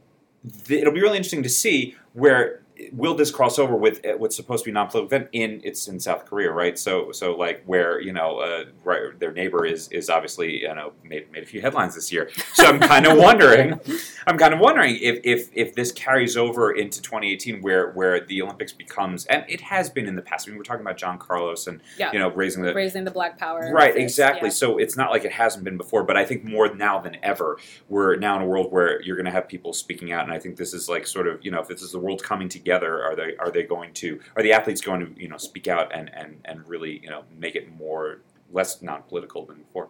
th- 0.66 0.82
it'll 0.82 0.94
be 0.94 1.00
really 1.02 1.16
interesting 1.16 1.44
to 1.44 1.50
see 1.50 1.96
where 2.12 2.62
will 2.92 3.16
this 3.16 3.32
cross 3.32 3.60
over 3.60 3.76
with 3.76 4.06
uh, 4.06 4.14
what's 4.18 4.36
supposed 4.36 4.64
to 4.64 4.70
be 4.70 4.74
non-political 4.74 5.08
event 5.08 5.30
in 5.32 5.62
it's 5.64 5.88
in 5.88 6.00
South 6.00 6.26
Korea, 6.26 6.52
right? 6.52 6.78
So 6.78 7.12
so 7.12 7.36
like 7.36 7.64
where 7.66 8.00
you 8.02 8.14
know 8.14 8.40
uh, 8.40 8.66
right, 8.84 9.20
their 9.20 9.32
neighbor 9.32 9.66
is 9.66 9.88
is 9.90 10.10
obviously 10.10 10.62
you 10.62 10.74
know 10.74 10.94
made 11.04 11.32
made 11.32 11.44
a 11.44 11.46
few 11.46 11.62
headlines 11.62 11.96
this 11.96 12.12
year. 12.12 12.30
So 12.54 12.66
I'm 12.66 12.80
kind 12.80 13.06
of 13.06 13.18
wondering, 13.28 13.80
I'm 14.28 14.38
kind 14.38 14.54
of 14.54 14.60
wondering 14.60 14.98
if 15.02 15.20
if 15.24 15.50
if 15.54 15.76
this 15.76 15.92
carries 15.92 16.38
over 16.38 16.72
into 16.72 17.02
2018, 17.02 17.62
where 17.62 17.92
where 17.92 18.20
the 18.20 18.42
Olympics 18.42 18.74
becomes, 18.74 19.26
and 19.26 19.44
it 19.48 19.62
has 19.62 19.90
been 19.90 20.08
in 20.08 20.16
the 20.16 20.22
past. 20.22 20.48
I 20.48 20.52
mean, 20.52 20.58
we're 20.58 20.64
talking 20.64 20.82
about 20.82 20.98
John 20.98 21.18
Carlos 21.18 21.68
and 21.68 21.82
Yeah. 21.98 22.12
you 22.12 22.20
know 22.20 22.30
raising 22.30 22.64
the 22.64 22.74
raising 22.74 23.04
the 23.04 23.12
black 23.12 23.38
power. 23.38 23.72
Right, 23.74 23.96
exactly. 23.96 24.50
yeah. 24.50 24.54
So 24.54 24.78
it's 24.78 24.96
not 24.98 25.12
like 25.12 25.26
it 25.26 25.32
hasn't 25.32 25.64
been 25.64 25.78
before, 25.78 26.04
but 26.04 26.18
I 26.18 26.26
think 26.26 26.44
more 26.44 26.74
now 26.74 27.00
than 27.00 27.18
ever, 27.24 27.58
we're 27.90 28.16
now 28.18 28.36
in 28.36 28.42
a 28.42 28.46
world 28.46 28.72
where 28.72 29.02
you're 29.02 29.16
going 29.16 29.26
to 29.26 29.32
have 29.32 29.48
people 29.48 29.74
speaking 29.74 30.12
out, 30.12 30.24
and 30.24 30.34
I 30.34 30.40
think 30.40 30.58
this 30.58 30.74
is 30.74 30.88
like 30.90 31.08
sort 31.08 31.28
of 31.28 31.44
you 31.44 31.52
know 31.52 31.60
if 31.60 31.68
this 31.68 31.82
is 31.82 31.92
the 31.92 32.00
world 32.00 32.24
coming 32.24 32.50
together, 32.50 32.67
are 32.72 33.16
they 33.16 33.36
are 33.38 33.52
they 33.52 33.64
going 33.64 33.94
to 33.96 34.20
are 34.36 34.44
the 34.44 34.54
athletes 34.54 34.82
going 34.82 35.00
to 35.02 35.22
you 35.22 35.28
know 35.28 35.38
speak 35.38 35.68
out 35.68 35.92
and 35.94 36.14
and 36.14 36.40
and 36.46 36.68
really 36.68 37.00
you 37.04 37.10
know 37.10 37.24
make 37.38 37.56
it 37.56 37.72
more 37.78 38.22
less 38.52 38.82
non-political 38.82 39.46
than 39.46 39.58
before? 39.58 39.90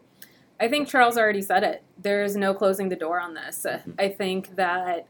I 0.60 0.68
think 0.68 0.88
Charles 0.88 1.18
already 1.18 1.42
said 1.42 1.64
it. 1.64 1.84
There 2.02 2.24
is 2.24 2.36
no 2.36 2.54
closing 2.54 2.90
the 2.90 2.96
door 2.96 3.20
on 3.20 3.36
this. 3.36 3.66
Mhm. 3.70 3.94
I 4.00 4.10
think 4.10 4.56
that 4.56 5.08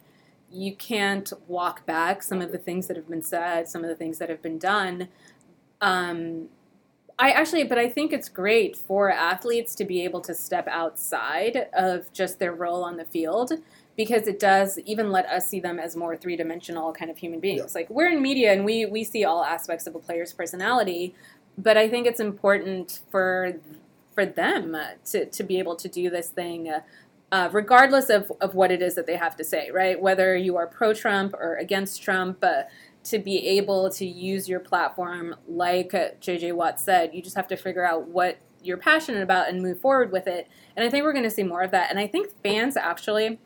you 0.52 0.76
can't 0.76 1.32
walk 1.48 1.86
back 1.86 2.24
some 2.24 2.42
of 2.42 2.52
the 2.52 2.58
things 2.58 2.88
that 2.88 2.96
have 2.98 3.10
been 3.10 3.22
said, 3.22 3.68
some 3.68 3.84
of 3.84 3.90
the 3.90 3.96
things 3.96 4.18
that 4.18 4.30
have 4.30 4.42
been 4.42 4.58
done. 4.58 5.10
Um, 5.82 6.50
I 7.20 7.32
actually, 7.32 7.64
but 7.64 7.78
I 7.80 7.90
think 7.90 8.14
it's 8.14 8.30
great 8.30 8.78
for 8.78 9.12
athletes 9.12 9.74
to 9.76 9.86
be 9.86 10.04
able 10.04 10.22
to 10.22 10.36
step 10.36 10.68
outside 10.68 11.68
of 11.74 12.12
just 12.14 12.40
their 12.40 12.54
role 12.54 12.84
on 12.84 12.98
the 12.98 13.06
field 13.06 13.54
because 13.98 14.27
it 14.27 14.39
does 14.39 14.80
even 14.86 15.12
let 15.12 15.25
us 15.25 15.50
see 15.50 15.60
them 15.60 15.80
as 15.80 15.96
more 15.96 16.16
three 16.16 16.38
dimensional 16.38 16.94
kind 16.94 17.12
of 17.12 17.18
human 17.18 17.39
beings. 17.39 17.75
Like 17.75 17.89
we're 17.89 18.10
in 18.10 18.22
media 18.22 18.54
and 18.54 18.63
we 18.63 18.86
we 18.86 19.04
see 19.04 19.25
all 19.25 19.44
aspects 19.44 19.88
of 19.88 19.96
a 19.96 20.00
player's 20.00 20.32
personality, 20.32 21.13
but 21.58 21.75
I 21.75 21.89
think 21.89 22.08
it's 22.08 22.20
important 22.20 23.01
for 23.12 23.56
for 24.13 24.25
them 24.25 24.74
uh, 24.74 24.92
to, 25.06 25.25
to 25.25 25.44
be 25.44 25.60
able 25.60 25.75
to 25.75 25.89
do 25.89 26.10
this 26.10 26.30
thing 26.30 26.70
uh, 26.70 26.80
uh, 27.32 27.50
regardless 27.51 28.10
of, 28.10 28.32
of 28.39 28.56
what 28.56 28.72
it 28.72 28.82
is 28.82 28.96
that 28.96 29.06
they 29.06 29.18
have 29.18 29.36
to 29.36 29.44
say, 29.44 29.70
right? 29.70 30.01
Whether 30.01 30.36
you 30.38 30.56
are 30.56 30.66
pro 30.66 30.94
Trump 30.94 31.34
or 31.34 31.58
against 31.58 32.01
Trump, 32.01 32.42
uh, 32.42 32.63
to 33.04 33.20
be 33.20 33.48
able 33.48 33.89
to 33.89 34.06
use 34.06 34.50
your 34.50 34.60
platform, 34.60 35.36
like 35.48 35.94
uh, 35.94 36.10
JJ 36.22 36.54
Watt 36.54 36.80
said, 36.80 37.12
you 37.13 37.22
just 37.22 37.36
have 37.36 37.48
to 37.48 37.56
figure 37.56 37.86
out 37.86 38.08
what 38.08 38.38
you're 38.62 38.77
passionate 38.77 39.24
about 39.24 39.50
and 39.50 39.62
move 39.62 39.80
forward 39.80 40.12
with 40.12 40.27
it. 40.27 40.48
And 40.75 40.86
I 40.86 40.89
think 40.89 41.04
we're 41.04 41.13
going 41.13 41.24
to 41.24 41.32
see 41.32 41.44
more 41.44 41.62
of 41.62 41.72
that. 41.72 41.89
And 41.89 42.00
I 42.00 42.08
think 42.08 42.30
fans 42.44 42.75
actually, 42.75 43.39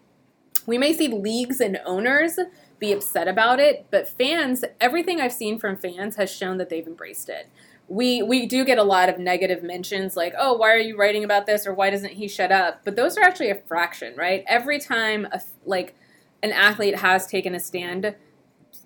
we 0.65 0.77
may 0.77 0.93
see 0.93 1.07
leagues 1.07 1.59
and 1.59 1.79
owners 1.85 2.39
be 2.79 2.91
upset 2.91 3.27
about 3.27 3.59
it, 3.59 3.85
but 3.91 4.07
fans, 4.07 4.63
everything 4.79 5.21
I've 5.21 5.33
seen 5.33 5.59
from 5.59 5.75
fans 5.77 6.15
has 6.15 6.31
shown 6.31 6.57
that 6.57 6.69
they've 6.69 6.85
embraced 6.87 7.29
it. 7.29 7.47
We 7.87 8.21
we 8.23 8.45
do 8.45 8.63
get 8.63 8.77
a 8.77 8.83
lot 8.83 9.09
of 9.09 9.19
negative 9.19 9.63
mentions 9.63 10.15
like 10.15 10.33
oh 10.37 10.53
why 10.53 10.71
are 10.71 10.77
you 10.77 10.97
writing 10.97 11.23
about 11.25 11.45
this? 11.45 11.67
or 11.67 11.73
why 11.73 11.89
doesn't 11.89 12.13
he 12.13 12.27
shut 12.27 12.51
up? 12.51 12.81
But 12.85 12.95
those 12.95 13.17
are 13.17 13.23
actually 13.23 13.49
a 13.49 13.55
fraction 13.55 14.15
right? 14.15 14.43
Every 14.47 14.79
time 14.79 15.27
a, 15.31 15.41
like 15.65 15.93
an 16.41 16.53
athlete 16.53 16.99
has 16.99 17.27
taken 17.27 17.53
a 17.53 17.59
stand 17.59 18.15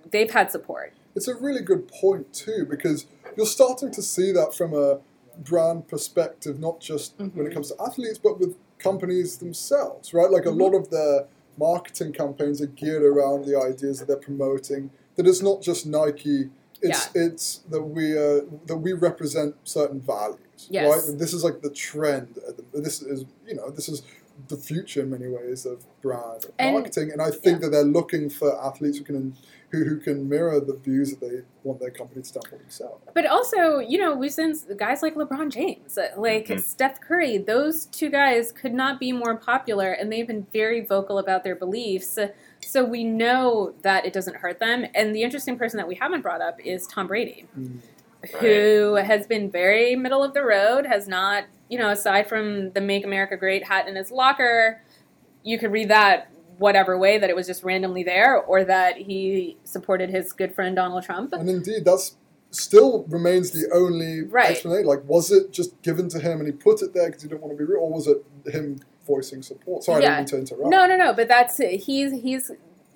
they've 0.10 0.32
had 0.32 0.50
support. 0.51 0.94
It's 1.15 1.27
a 1.27 1.36
really 1.36 1.62
good 1.62 1.88
point 1.88 2.34
too 2.34 2.65
because 2.67 3.05
you're 3.38 3.46
starting 3.46 3.91
to 3.91 4.01
see 4.01 4.32
that 4.32 4.55
from 4.55 4.74
a 4.74 5.00
brand 5.38 5.88
perspective, 5.88 6.60
not 6.60 6.79
just 6.79 7.13
when 7.20 7.29
it 7.46 7.50
Mhm. 7.50 7.53
comes 7.53 7.72
to 7.72 7.82
athletes, 7.82 8.17
but 8.17 8.39
with 8.39 8.55
companies 8.79 9.38
themselves, 9.38 10.13
right? 10.13 10.32
Like 10.32 10.46
a 10.46 10.51
lot 10.51 10.74
of 10.74 10.89
their 10.89 11.25
marketing 11.57 12.12
campaigns 12.13 12.62
are 12.62 12.67
geared 12.67 13.03
around 13.03 13.45
the 13.45 13.57
ideas 13.59 14.00
that 14.00 14.07
they're 14.07 14.17
promoting. 14.17 14.89
That 15.15 15.27
it's 15.27 15.41
not 15.41 15.62
just 15.62 15.85
Nike. 15.85 16.50
It's 16.81 17.09
it's 17.15 17.57
that 17.69 17.81
we 17.81 18.17
uh, 18.17 18.41
that 18.67 18.77
we 18.77 18.93
represent 18.93 19.55
certain 19.63 20.01
values, 20.01 20.67
Yes. 20.69 20.93
right? 20.93 21.09
And 21.09 21.19
this 21.19 21.33
is 21.33 21.43
like 21.43 21.62
the 21.62 21.69
trend. 21.69 22.38
at 22.47 22.57
the- 22.57 22.81
This 22.81 23.01
is 23.01 23.25
you 23.47 23.55
know 23.55 23.69
this 23.69 23.88
is 23.89 24.01
the 24.50 24.57
future 24.57 25.01
in 25.01 25.09
many 25.09 25.27
ways 25.27 25.65
of 25.65 25.85
brand 26.01 26.46
And- 26.59 26.74
marketing, 26.75 27.11
and 27.11 27.22
I 27.22 27.31
think 27.31 27.44
yeah. 27.46 27.57
that 27.61 27.70
they're 27.70 27.83
looking 28.00 28.29
for 28.29 28.53
athletes 28.61 28.98
who 28.98 29.05
can 29.05 29.35
who, 29.75 29.83
who 29.85 29.98
can 30.00 30.27
mirror 30.29 30.59
the 30.59 30.74
views 30.75 31.11
that 31.11 31.20
they 31.22 31.42
want 31.64 31.79
their 31.79 31.90
company 31.92 32.22
to 32.22 32.27
stand 32.27 32.46
for 32.48 32.57
themselves. 32.57 33.03
but 33.14 33.25
also 33.25 33.79
you 33.79 33.98
know 33.98 34.16
we've 34.16 34.31
seen 34.33 34.53
guys 34.77 35.01
like 35.01 35.16
lebron 35.16 35.51
james 35.51 35.98
uh, 35.98 36.07
like 36.18 36.48
Mhm. 36.48 36.59
steph 36.59 37.01
curry 37.01 37.38
those 37.38 37.85
two 37.88 38.09
guys 38.09 38.51
could 38.51 38.74
not 38.74 39.00
be 39.00 39.11
more 39.11 39.35
popular 39.35 39.92
and 39.92 40.11
they've 40.11 40.27
been 40.27 40.48
very 40.53 40.81
vocal 40.81 41.18
about 41.20 41.44
their 41.44 41.55
beliefs 41.55 42.18
so 42.66 42.83
we 42.83 43.03
know 43.03 43.74
that 43.83 44.05
it 44.05 44.14
doesn't 44.14 44.38
hurt 44.38 44.59
them 44.59 44.85
and 44.96 45.16
the 45.16 45.24
interesting 45.24 45.57
person 45.57 45.77
that 45.77 45.88
we 45.88 45.96
haven't 45.96 46.22
brought 46.22 46.42
up 46.42 46.59
is 46.64 46.88
tom 46.88 47.07
brady 47.07 47.46
who 48.40 48.96
has 48.96 49.27
been 49.27 49.51
very 49.51 49.96
middle 49.96 50.24
of 50.24 50.33
the 50.33 50.42
road, 50.42 50.88
has 50.88 51.07
not, 51.07 51.44
you 51.70 51.77
know, 51.77 51.92
aside 51.92 52.27
from 52.27 52.72
the 52.72 52.81
Make 52.81 53.05
America 53.05 53.38
Great 53.38 53.64
hat 53.68 53.88
in 53.88 53.96
his 53.96 54.09
locker, 54.11 54.81
you 55.44 55.59
could 55.59 55.72
read 55.72 55.90
that 55.90 56.31
whatever 56.57 56.98
way 56.98 57.18
that 57.18 57.29
it 57.29 57.35
was 57.35 57.48
just 57.48 57.63
randomly 57.63 58.03
there 58.03 58.37
or 58.37 58.63
that 58.63 58.98
he 58.98 59.57
supported 59.63 60.09
his 60.09 60.31
good 60.33 60.53
friend 60.53 60.75
Donald 60.75 61.03
Trump. 61.03 61.33
And 61.33 61.50
indeed, 61.50 61.85
that's 61.85 62.15
still 62.51 63.03
remains 63.09 63.51
the 63.51 63.70
only 63.74 64.22
Right. 64.22 64.51
explanation. 64.51 64.87
Like, 64.87 65.03
was 65.07 65.31
it 65.31 65.51
just 65.51 65.81
given 65.81 66.07
to 66.09 66.20
him 66.20 66.39
and 66.39 66.48
he 66.48 66.53
put 66.53 66.81
it 66.81 66.94
there 66.94 67.07
because 67.07 67.24
he 67.24 67.27
didn't 67.27 67.41
want 67.41 67.53
to 67.53 67.57
be 67.57 67.70
real, 67.70 67.81
or 67.81 67.91
was 67.91 68.07
it 68.07 68.24
him 68.51 68.79
voicing 69.05 69.41
support? 69.41 69.83
Sorry, 69.83 70.03
Yeah. 70.03 70.13
I 70.13 70.24
didn't 70.24 70.31
mean 70.33 70.46
to 70.46 70.53
interrupt. 70.55 70.70
No, 70.72 70.85
no, 70.85 70.96
no, 70.98 71.13
but 71.13 71.27
that's 71.27 71.57
he's 71.57 72.11
he's 72.22 72.51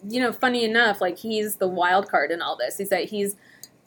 you 0.08 0.22
know, 0.22 0.32
funny 0.32 0.64
enough, 0.64 1.02
like 1.02 1.18
he's 1.18 1.58
the 1.58 1.68
wild 1.68 2.08
card 2.10 2.32
in 2.32 2.42
all 2.42 2.56
this. 2.56 2.80
Is 2.80 2.88
that 2.88 3.06
he's 3.06 3.36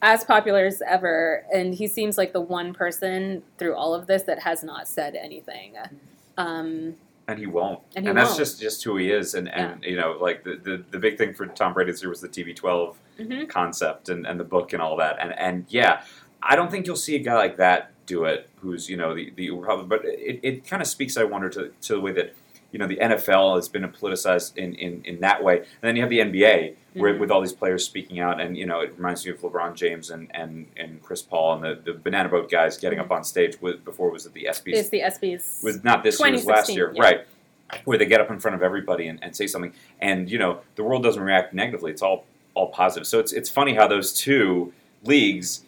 as 0.03 0.25
popular 0.25 0.67
as 0.67 0.83
ever 0.87 1.47
and 1.55 1.75
he 1.75 1.87
seems 1.87 2.19
like 2.19 2.35
the 2.35 2.41
one 2.41 2.75
person 2.75 3.43
through 3.57 3.75
all 3.75 3.95
of 3.95 4.07
this 4.09 4.25
that 4.25 4.41
has 4.41 4.63
not 4.63 4.87
said 4.89 5.15
anything. 5.15 5.75
Um 6.37 6.97
And 7.29 7.39
he 7.39 7.47
won't. 7.47 7.81
And 7.95 8.07
he 8.07 8.13
that's 8.13 8.31
won't. 8.31 8.39
just 8.39 8.61
just 8.61 8.83
who 8.85 8.97
he 8.97 9.11
is. 9.11 9.35
And, 9.35 9.49
and 9.49 9.83
you 9.85 9.97
know, 9.97 10.19
like 10.21 10.45
the, 10.45 10.57
the, 10.57 10.85
the 10.91 10.99
big 10.99 11.19
thing 11.19 11.35
for 11.35 11.47
Tom 11.47 11.73
Brady 11.73 11.93
this 11.93 12.03
year 12.03 12.11
was 12.11 12.21
the 12.21 12.29
TB12 12.29 12.95
mhm. 13.19 13.49
concept 13.49 14.09
and, 14.09 14.27
and 14.27 14.39
the 14.39 14.45
book 14.45 14.73
and 14.73 14.83
all 14.83 14.97
that. 14.97 15.17
And 15.21 15.33
and 15.39 15.65
yeah, 15.69 16.03
I 16.43 16.57
don't 16.57 16.71
think 16.71 16.87
you'll 16.87 16.97
see 16.97 17.17
a 17.17 17.21
guy 17.21 17.35
like 17.35 17.57
that 17.59 17.93
do 18.07 18.25
it. 18.25 18.49
Who's 18.57 18.89
you 18.89 18.97
know 18.97 19.15
the 19.15 19.33
the 19.37 19.51
but 19.87 20.05
it, 20.05 20.41
it 20.43 20.67
kind 20.67 20.83
of 20.83 20.89
speaks 20.89 21.17
I 21.17 21.25
wonder 21.25 21.49
to, 21.51 21.73
to 21.83 21.95
the 21.95 22.01
way 22.01 22.13
that 22.13 22.35
you 22.73 22.79
know 22.79 22.87
the 22.87 22.97
NFL 22.97 23.57
has 23.57 23.69
been 23.69 23.83
politicized 23.91 24.57
in, 24.57 24.75
in, 24.75 25.03
in 25.05 25.21
that 25.21 25.45
way. 25.45 25.59
And 25.59 25.67
then 25.83 25.95
you 25.95 26.03
have 26.03 26.11
the 26.11 26.19
NBA 26.21 26.75
where 26.95 27.15
Mhm. 27.15 27.21
with 27.21 27.31
all 27.31 27.41
these 27.41 27.53
players 27.53 27.85
speaking 27.85 28.19
out 28.21 28.41
and 28.41 28.57
you 28.57 28.67
know 28.67 28.81
it 28.81 28.95
reminds 28.97 29.25
me 29.25 29.31
of 29.33 29.41
LeBron 29.41 29.75
James 29.75 30.11
and 30.11 30.31
and, 30.35 30.67
and 30.77 31.03
Chris 31.03 31.23
Paul 31.23 31.55
and 31.55 31.65
the, 31.65 31.93
the 31.93 31.99
banana 31.99 32.29
boat 32.29 32.51
guys 32.51 32.77
getting 32.79 32.99
up 32.99 33.11
on 33.11 33.25
stage 33.25 33.61
with 33.61 33.85
before 33.85 34.09
it 34.09 34.13
was 34.13 34.27
at 34.27 34.33
the 34.33 34.47
ESPYS 34.51 34.75
It's 34.75 34.89
the 34.89 35.01
ESPYs. 35.01 35.63
was 35.63 35.85
not 35.85 36.03
this 36.03 36.19
year, 36.19 36.29
it 36.29 36.33
was 36.33 36.47
last 36.47 36.71
year, 36.71 36.93
yeah. 36.95 37.03
right? 37.03 37.27
Where 37.85 37.97
they 37.97 38.07
get 38.07 38.21
up 38.21 38.31
in 38.31 38.39
front 38.39 38.55
of 38.55 38.63
everybody 38.63 39.07
and, 39.07 39.23
and 39.23 39.35
say 39.35 39.47
something, 39.47 39.73
and 40.01 40.31
you 40.31 40.39
know 40.39 40.61
the 40.75 40.83
world 40.85 41.03
doesn't 41.03 41.23
react 41.23 41.55
negatively; 41.55 41.91
it's 41.91 42.03
all 42.03 42.27
all 42.55 42.69
positive. 42.69 43.07
So 43.07 43.19
it's 43.19 43.33
it's 43.33 43.49
funny 43.49 43.75
how 43.75 43.87
those 43.89 44.13
two 44.13 44.73
leagues 45.05 45.65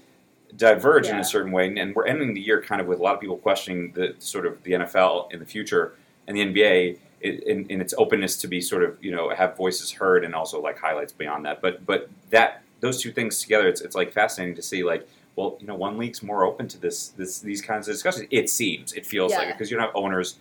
diverge 0.57 1.09
in 1.09 1.19
a 1.19 1.25
certain 1.25 1.51
way, 1.51 1.67
and, 1.67 1.79
and 1.79 1.95
we're 1.95 2.07
ending 2.07 2.35
the 2.35 2.41
year 2.41 2.61
kind 2.63 2.81
of 2.81 2.87
with 2.87 2.99
a 3.01 3.03
lot 3.03 3.15
of 3.15 3.21
people 3.21 3.37
questioning 3.39 3.93
the 3.93 4.15
sort 4.19 4.47
of 4.47 4.63
the 4.63 4.73
NFL 4.73 5.33
in 5.33 5.41
the 5.41 5.47
future 5.47 5.95
and 6.27 6.37
the 6.37 6.41
NBA 6.47 6.99
in, 7.21 7.39
in, 7.47 7.67
in 7.71 7.81
its 7.81 7.95
openness 7.97 8.37
to 8.39 8.49
be 8.49 8.61
sort 8.61 8.83
of 8.85 9.03
you 9.03 9.11
know 9.11 9.31
have 9.31 9.57
voices 9.57 9.91
heard 9.93 10.25
and 10.25 10.35
also 10.35 10.61
like 10.61 10.79
highlights 10.79 11.13
beyond 11.13 11.45
that. 11.47 11.61
But 11.61 11.85
but 11.87 12.09
that 12.31 12.63
those 12.81 13.01
two 13.01 13.13
things 13.13 13.41
together, 13.41 13.69
it's 13.69 13.81
it's 13.81 13.95
like 13.97 14.13
fascinating 14.13 14.55
to 14.57 14.63
see 14.63 14.83
like. 14.85 15.09
Well, 15.37 15.57
you 15.59 15.67
know, 15.67 15.75
one 15.75 15.99
league's 15.99 16.23
more 16.23 16.45
open 16.45 16.69
to 16.69 16.79
this, 16.81 17.09
this, 17.09 17.41
these 17.41 17.61
kinds 17.61 17.89
of 17.89 17.95
discussions. 17.97 18.29
It 18.31 18.49
seems, 18.49 18.93
it 18.93 19.05
feels 19.05 19.33
like 19.33 19.43
Yeah. 19.43 19.49
it, 19.49 19.53
because 19.55 19.69
you 19.69 19.77
don't 19.77 19.87
have 19.87 19.97
owners 19.97 20.39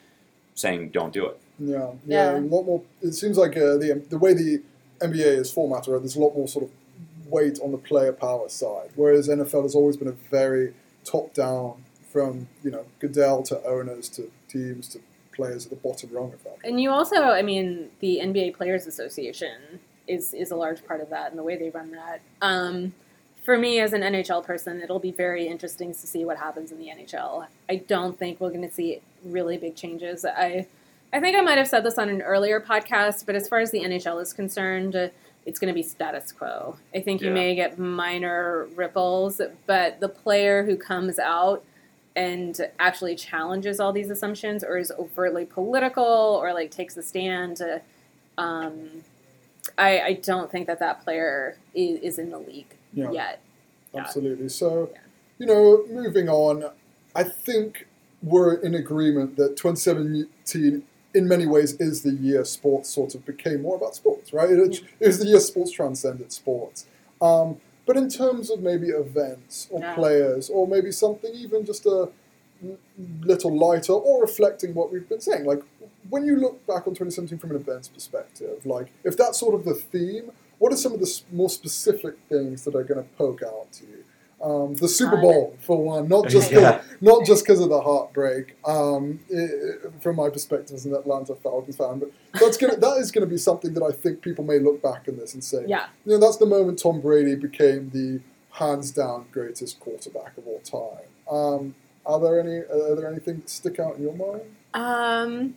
saying 0.53 0.89
don't 0.89 1.11
do 1.11 1.25
it. 1.25 1.39
Yeah, 1.57 1.93
yeah. 2.05 2.33
Yeah. 2.33 2.37
A 2.37 2.41
lot 2.41 2.63
more. 2.63 2.83
It 3.01 3.13
seems 3.13 3.35
like 3.35 3.57
uh, 3.57 3.77
the 3.77 4.03
the 4.09 4.19
way 4.19 4.35
the 4.35 4.61
NBA 4.99 5.39
is 5.39 5.51
formatted, 5.51 5.87
right, 5.91 5.99
there's 5.99 6.15
a 6.15 6.19
lot 6.19 6.35
more 6.35 6.47
sort 6.47 6.65
of 6.65 6.71
weight 7.27 7.57
on 7.63 7.71
the 7.71 7.79
player 7.79 8.13
power 8.13 8.47
side, 8.49 8.91
whereas 8.95 9.27
NFL 9.27 9.63
has 9.63 9.73
always 9.73 9.97
been 9.97 10.09
a 10.09 10.11
very 10.11 10.75
top 11.03 11.33
down, 11.33 11.83
from 12.11 12.47
you 12.63 12.69
know 12.69 12.85
Goodell 12.99 13.41
to 13.43 13.63
owners 13.65 14.09
to 14.09 14.31
teams 14.47 14.87
to 14.89 14.99
players 15.33 15.65
at 15.65 15.69
the 15.69 15.75
bottom 15.77 16.09
rung 16.11 16.31
of 16.33 16.43
that. 16.43 16.57
And 16.63 16.79
you 16.79 16.91
also, 16.91 17.15
I 17.23 17.41
mean, 17.41 17.89
the 17.99 18.19
NBA 18.23 18.55
Players 18.55 18.87
Association 18.87 19.79
is 20.07 20.33
is 20.33 20.51
a 20.51 20.55
large 20.55 20.85
part 20.85 20.99
of 21.01 21.09
that 21.09 21.29
and 21.31 21.39
the 21.39 21.43
way 21.43 21.57
they 21.57 21.69
run 21.69 21.91
that. 21.91 22.21
Um, 22.41 22.93
for 23.43 23.57
me, 23.57 23.79
as 23.79 23.91
an 23.93 24.01
NHL 24.01 24.43
person, 24.45 24.81
it'll 24.81 24.99
be 24.99 25.11
very 25.11 25.47
interesting 25.47 25.89
to 25.93 25.99
see 26.07 26.23
what 26.23 26.37
happens 26.37 26.71
in 26.71 26.77
the 26.79 26.87
NHL. 26.87 27.45
I 27.69 27.75
don't 27.75 28.17
think 28.17 28.39
we're 28.39 28.49
going 28.51 28.67
to 28.67 28.73
see 28.73 29.01
really 29.25 29.57
big 29.57 29.75
changes. 29.75 30.23
I, 30.23 30.65
I 31.11 31.19
think 31.19 31.35
I 31.35 31.41
might 31.41 31.57
have 31.57 31.67
said 31.67 31.83
this 31.83 31.97
on 31.97 32.07
an 32.07 32.21
earlier 32.21 32.61
podcast, 32.61 33.25
but 33.25 33.35
as 33.35 33.47
far 33.49 33.59
as 33.59 33.71
the 33.71 33.81
NHL 33.81 34.21
is 34.21 34.31
concerned, 34.31 34.95
uh, 34.95 35.09
it's 35.45 35.59
going 35.59 35.67
to 35.67 35.73
be 35.75 35.83
status 35.83 36.31
quo. 36.31 36.77
I 36.95 37.01
think 37.01 37.21
you 37.21 37.27
Yeah. 37.27 37.33
may 37.33 37.55
get 37.55 37.77
minor 37.77 38.65
ripples, 38.75 39.41
but 39.65 39.99
the 39.99 40.07
player 40.07 40.63
who 40.63 40.77
comes 40.77 41.19
out 41.19 41.65
and 42.15 42.69
actually 42.79 43.15
challenges 43.15 43.79
all 43.79 43.91
these 43.91 44.09
assumptions 44.09 44.63
or 44.63 44.77
is 44.77 44.91
overtly 44.99 45.45
political 45.45 46.03
or 46.05 46.53
like 46.53 46.69
takes 46.71 46.95
a 46.97 47.03
stand 47.03 47.61
um, 48.37 48.89
I, 49.77 49.99
I 50.01 50.13
don't 50.13 50.51
think 50.51 50.67
that 50.67 50.79
that 50.79 51.03
player 51.03 51.57
is, 51.73 51.99
is 52.01 52.19
in 52.19 52.29
the 52.31 52.39
league 52.39 52.73
Yeah. 52.93 53.11
yet. 53.11 53.39
Yeah. 53.93 54.01
Absolutely. 54.01 54.49
So, 54.49 54.89
Yeah. 54.91 54.99
you 55.39 55.45
know, 55.45 55.85
moving 55.89 56.29
on, 56.29 56.65
I 57.15 57.23
think 57.23 57.87
we're 58.21 58.55
in 58.55 58.73
agreement 58.75 59.35
that 59.37 59.55
2017, 59.57 60.83
in 61.13 61.27
many 61.27 61.45
ways, 61.45 61.73
is 61.79 62.01
the 62.01 62.11
year 62.11 62.43
sports 62.45 62.89
sort 62.89 63.15
of 63.15 63.25
became 63.25 63.61
more 63.61 63.75
about 63.75 63.95
sports, 63.95 64.33
right? 64.33 64.49
It, 64.49 64.81
it 64.99 65.07
was 65.07 65.19
the 65.19 65.25
year 65.27 65.39
sports 65.39 65.71
transcended 65.71 66.31
sports. 66.33 66.85
Um, 67.21 67.57
but 67.85 67.97
in 67.97 68.09
terms 68.09 68.49
of 68.49 68.61
maybe 68.61 68.87
events 68.89 69.67
or 69.71 69.79
Yeah. 69.79 69.93
players, 69.95 70.49
or 70.49 70.67
maybe 70.67 70.91
something 70.91 71.33
even 71.33 71.65
just 71.65 71.85
a 71.85 72.09
little 73.21 73.55
lighter 73.57 73.93
or 73.93 74.21
reflecting 74.21 74.73
what 74.73 74.91
we've 74.91 75.07
been 75.09 75.19
saying, 75.21 75.45
like 75.45 75.61
when 76.09 76.25
you 76.25 76.35
look 76.37 76.65
back 76.65 76.87
on 76.87 76.93
2017 76.93 77.37
from 77.37 77.51
an 77.51 77.55
events 77.57 77.87
perspective, 77.87 78.65
like 78.65 78.87
if 79.03 79.17
that's 79.17 79.37
sort 79.37 79.53
of 79.55 79.65
the 79.65 79.73
theme, 79.73 80.31
what 80.59 80.71
are 80.71 80.77
some 80.77 80.93
of 80.93 80.99
the 80.99 81.21
more 81.31 81.49
specific 81.49 82.15
things 82.29 82.63
that 82.63 82.75
are 82.75 82.83
going 82.83 83.03
to 83.03 83.09
poke 83.17 83.41
out 83.43 83.71
to 83.73 83.83
you? 83.85 83.92
Um, 84.43 84.75
the 84.75 84.89
Super 84.89 85.15
Bowl, 85.21 85.55
for 85.61 85.81
one, 85.81 86.09
not 86.09 86.27
just 86.27 86.51
'cause- 86.51 86.61
Yeah. 86.61 86.81
not 86.99 87.25
just 87.25 87.45
because 87.45 87.61
of 87.61 87.69
the 87.69 87.79
heartbreak. 87.79 88.55
Um, 88.65 89.21
i 89.33 89.37
i- 89.39 89.99
from 90.01 90.17
my 90.17 90.29
perspective 90.29 90.75
as 90.75 90.85
an 90.85 90.93
Atlanta 90.93 91.33
Falcons 91.35 91.77
fan, 91.77 91.99
but 91.99 92.11
that's 92.39 92.57
gonna 92.57 92.75
that 92.75 92.97
is 92.97 93.09
going 93.11 93.25
to 93.25 93.29
be 93.29 93.37
something 93.37 93.73
that 93.73 93.83
I 93.83 93.91
think 93.93 94.21
people 94.21 94.43
may 94.43 94.59
look 94.59 94.81
back 94.81 95.05
on 95.07 95.15
this 95.15 95.33
and 95.33 95.41
say, 95.41 95.63
Yeah. 95.65 95.85
you 96.05 96.11
know, 96.13 96.17
that's 96.19 96.35
the 96.37 96.45
moment 96.45 96.79
Tom 96.79 96.99
Brady 96.99 97.35
became 97.35 97.89
the 97.93 98.19
hands 98.49 98.91
down 98.91 99.25
greatest 99.31 99.79
quarterback 99.79 100.37
of 100.37 100.45
all 100.45 100.59
time. 100.59 101.07
Um, 101.31 101.75
are 102.05 102.19
there 102.19 102.37
any? 102.39 102.57
Are 102.57 102.95
there 102.95 103.07
anything 103.09 103.37
that 103.37 103.49
stick 103.49 103.79
out 103.79 103.95
in 103.95 104.03
your 104.03 104.13
mind? 104.13 104.41
Um, 104.73 105.55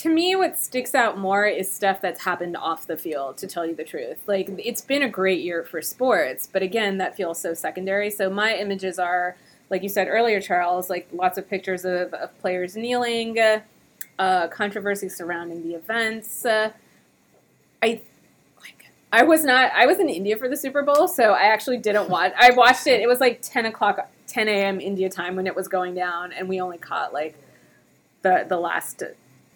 to 0.00 0.08
me, 0.08 0.34
what 0.34 0.58
sticks 0.58 0.94
out 0.94 1.18
more 1.18 1.44
is 1.44 1.70
stuff 1.70 2.00
that's 2.00 2.24
happened 2.24 2.56
off 2.56 2.86
the 2.86 2.96
field. 2.96 3.36
To 3.36 3.46
tell 3.46 3.66
you 3.66 3.74
the 3.74 3.84
truth, 3.84 4.26
like 4.26 4.48
it's 4.56 4.80
been 4.80 5.02
a 5.02 5.08
great 5.10 5.42
year 5.42 5.62
for 5.62 5.82
sports, 5.82 6.48
but 6.50 6.62
again, 6.62 6.96
that 6.96 7.16
feels 7.16 7.38
so 7.38 7.52
secondary. 7.52 8.08
So 8.08 8.30
my 8.30 8.54
images 8.54 8.98
are, 8.98 9.36
like 9.68 9.82
you 9.82 9.90
said 9.90 10.08
earlier, 10.08 10.40
Charles, 10.40 10.88
like 10.88 11.06
lots 11.12 11.36
of 11.36 11.50
pictures 11.50 11.84
of, 11.84 12.14
of 12.14 12.38
players 12.40 12.76
kneeling, 12.76 13.38
uh, 13.38 13.60
uh, 14.18 14.48
controversy 14.48 15.10
surrounding 15.10 15.62
the 15.68 15.74
events. 15.74 16.46
Uh, 16.46 16.72
I 17.82 18.00
like. 18.62 18.86
I 19.12 19.22
was 19.24 19.44
not. 19.44 19.70
I 19.74 19.84
was 19.84 19.98
in 19.98 20.08
India 20.08 20.38
for 20.38 20.48
the 20.48 20.56
Super 20.56 20.82
Bowl, 20.82 21.08
so 21.08 21.32
I 21.34 21.52
actually 21.52 21.76
didn't 21.76 22.08
watch. 22.08 22.32
I 22.38 22.52
watched 22.52 22.86
it. 22.86 23.02
It 23.02 23.06
was 23.06 23.20
like 23.20 23.42
ten 23.42 23.66
o'clock, 23.66 24.10
ten 24.26 24.48
a.m. 24.48 24.80
India 24.80 25.10
time 25.10 25.36
when 25.36 25.46
it 25.46 25.54
was 25.54 25.68
going 25.68 25.94
down, 25.94 26.32
and 26.32 26.48
we 26.48 26.58
only 26.58 26.78
caught 26.78 27.12
like 27.12 27.36
the 28.22 28.46
the 28.48 28.56
last 28.56 29.02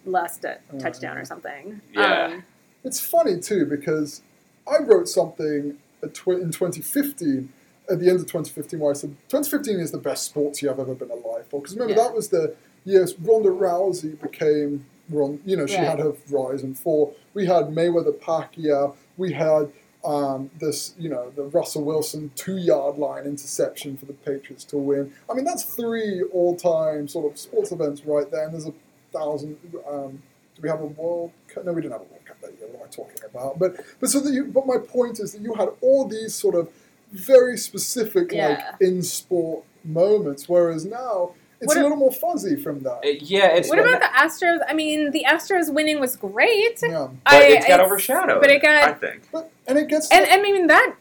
last 0.05 0.45
uh, 0.45 0.55
touchdown 0.79 1.17
or 1.17 1.25
something. 1.25 1.81
Yeah. 1.93 2.25
Um, 2.25 2.43
It's 2.83 2.99
funny 2.99 3.39
too 3.39 3.65
because 3.65 4.21
I 4.67 4.77
wrote 4.83 5.07
something 5.09 5.77
at 6.03 6.13
tw- 6.13 6.27
in 6.29 6.51
2015 6.51 7.51
at 7.89 7.99
the 7.99 8.09
end 8.09 8.19
of 8.19 8.25
2015 8.25 8.79
where 8.79 8.91
I 8.91 8.93
said 8.93 9.15
2015 9.29 9.79
is 9.79 9.91
the 9.91 9.97
best 9.97 10.25
sports 10.25 10.61
year 10.61 10.71
I've 10.71 10.79
ever 10.79 10.95
been 10.95 11.11
alive 11.11 11.45
for. 11.49 11.59
Because 11.61 11.75
remember 11.75 11.93
Yeah. 11.99 12.07
that 12.07 12.15
was 12.15 12.29
the 12.29 12.55
year 12.83 13.07
Ronda 13.21 13.49
Rousey 13.49 14.19
became, 14.21 14.85
Ron, 15.09 15.39
you 15.45 15.55
know, 15.57 15.65
she 15.65 15.75
Right. 15.77 15.85
had 15.87 15.99
her 15.99 16.13
rise 16.29 16.61
and 16.63 16.77
fall. 16.77 17.15
We 17.33 17.45
had 17.47 17.65
Mayweather 17.65 18.13
Pacquiao. 18.19 18.95
We 19.17 19.33
had 19.33 19.71
um, 20.03 20.51
this, 20.59 20.93
you 20.99 21.09
know, 21.09 21.31
the 21.35 21.45
Russell 21.45 21.83
Wilson 21.83 22.29
two 22.35 22.57
yard 22.57 22.99
line 22.99 23.25
interception 23.25 23.97
for 23.97 24.05
the 24.05 24.13
Patriots 24.13 24.63
to 24.65 24.77
win. 24.77 25.11
I 25.27 25.33
mean, 25.33 25.45
that's 25.45 25.63
three 25.63 26.21
all 26.31 26.55
time 26.55 27.07
sort 27.07 27.31
of 27.31 27.39
sports 27.39 27.71
events 27.71 28.05
right 28.05 28.29
there. 28.29 28.43
And 28.45 28.53
there's 28.53 28.67
a 28.67 28.73
thousand. 29.17 29.57
Um, 29.87 30.21
do 30.55 30.61
we 30.61 30.69
have 30.69 30.81
a 30.81 30.85
World 30.85 31.31
Cup? 31.47 31.65
No, 31.65 31.73
we 31.73 31.81
didn't 31.81 31.93
have 31.93 32.01
a 32.01 32.05
World 32.05 32.25
Cup 32.25 32.39
that 32.41 32.51
year. 32.57 32.67
What 32.71 32.81
am 32.81 32.87
I 32.87 32.91
talking 32.91 33.21
about? 33.29 33.59
But 33.59 33.71
but 33.99 34.09
so 34.09 34.19
that 34.21 34.31
you. 34.33 34.45
But 34.45 34.65
my 34.65 34.77
point 34.77 35.19
is 35.19 35.33
that 35.33 35.41
you 35.41 35.53
had 35.53 35.69
all 35.81 36.05
these 36.07 36.33
sort 36.33 36.55
of 36.55 36.69
very 37.11 37.57
specific 37.57 38.31
Yeah. 38.31 38.47
like 38.47 38.81
in 38.81 39.01
sport 39.03 39.63
moments, 39.83 40.49
whereas 40.49 40.85
now 40.85 41.31
it's 41.61 41.67
What 41.69 41.77
a 41.77 41.81
a- 41.81 41.83
little 41.83 41.97
more 41.97 42.11
fuzzy 42.11 42.55
from 42.55 42.81
that. 42.83 42.99
Uh, 43.05 43.09
yeah, 43.19 43.47
it's 43.57 43.69
what 43.69 43.79
about 43.79 43.99
the 44.01 44.07
Astros? 44.07 44.59
I 44.67 44.73
mean, 44.73 45.11
the 45.11 45.25
Astros 45.27 45.73
winning 45.73 45.99
was 45.99 46.15
great. 46.15 46.81
yeah, 46.83 47.07
but 47.23 47.33
I, 47.33 47.43
it 47.43 47.59
got 47.61 47.63
it's- 47.79 47.79
overshadowed. 47.79 48.41
But 48.41 48.49
it 48.51 48.61
got 48.61 48.83
I 48.89 48.93
think 48.93 49.23
but 49.31 49.51
and 49.67 49.77
it 49.77 49.87
gets 49.87 50.11
and, 50.11 50.25
and 50.25 50.41
I 50.41 50.43
mean 50.43 50.67
that 50.67 50.95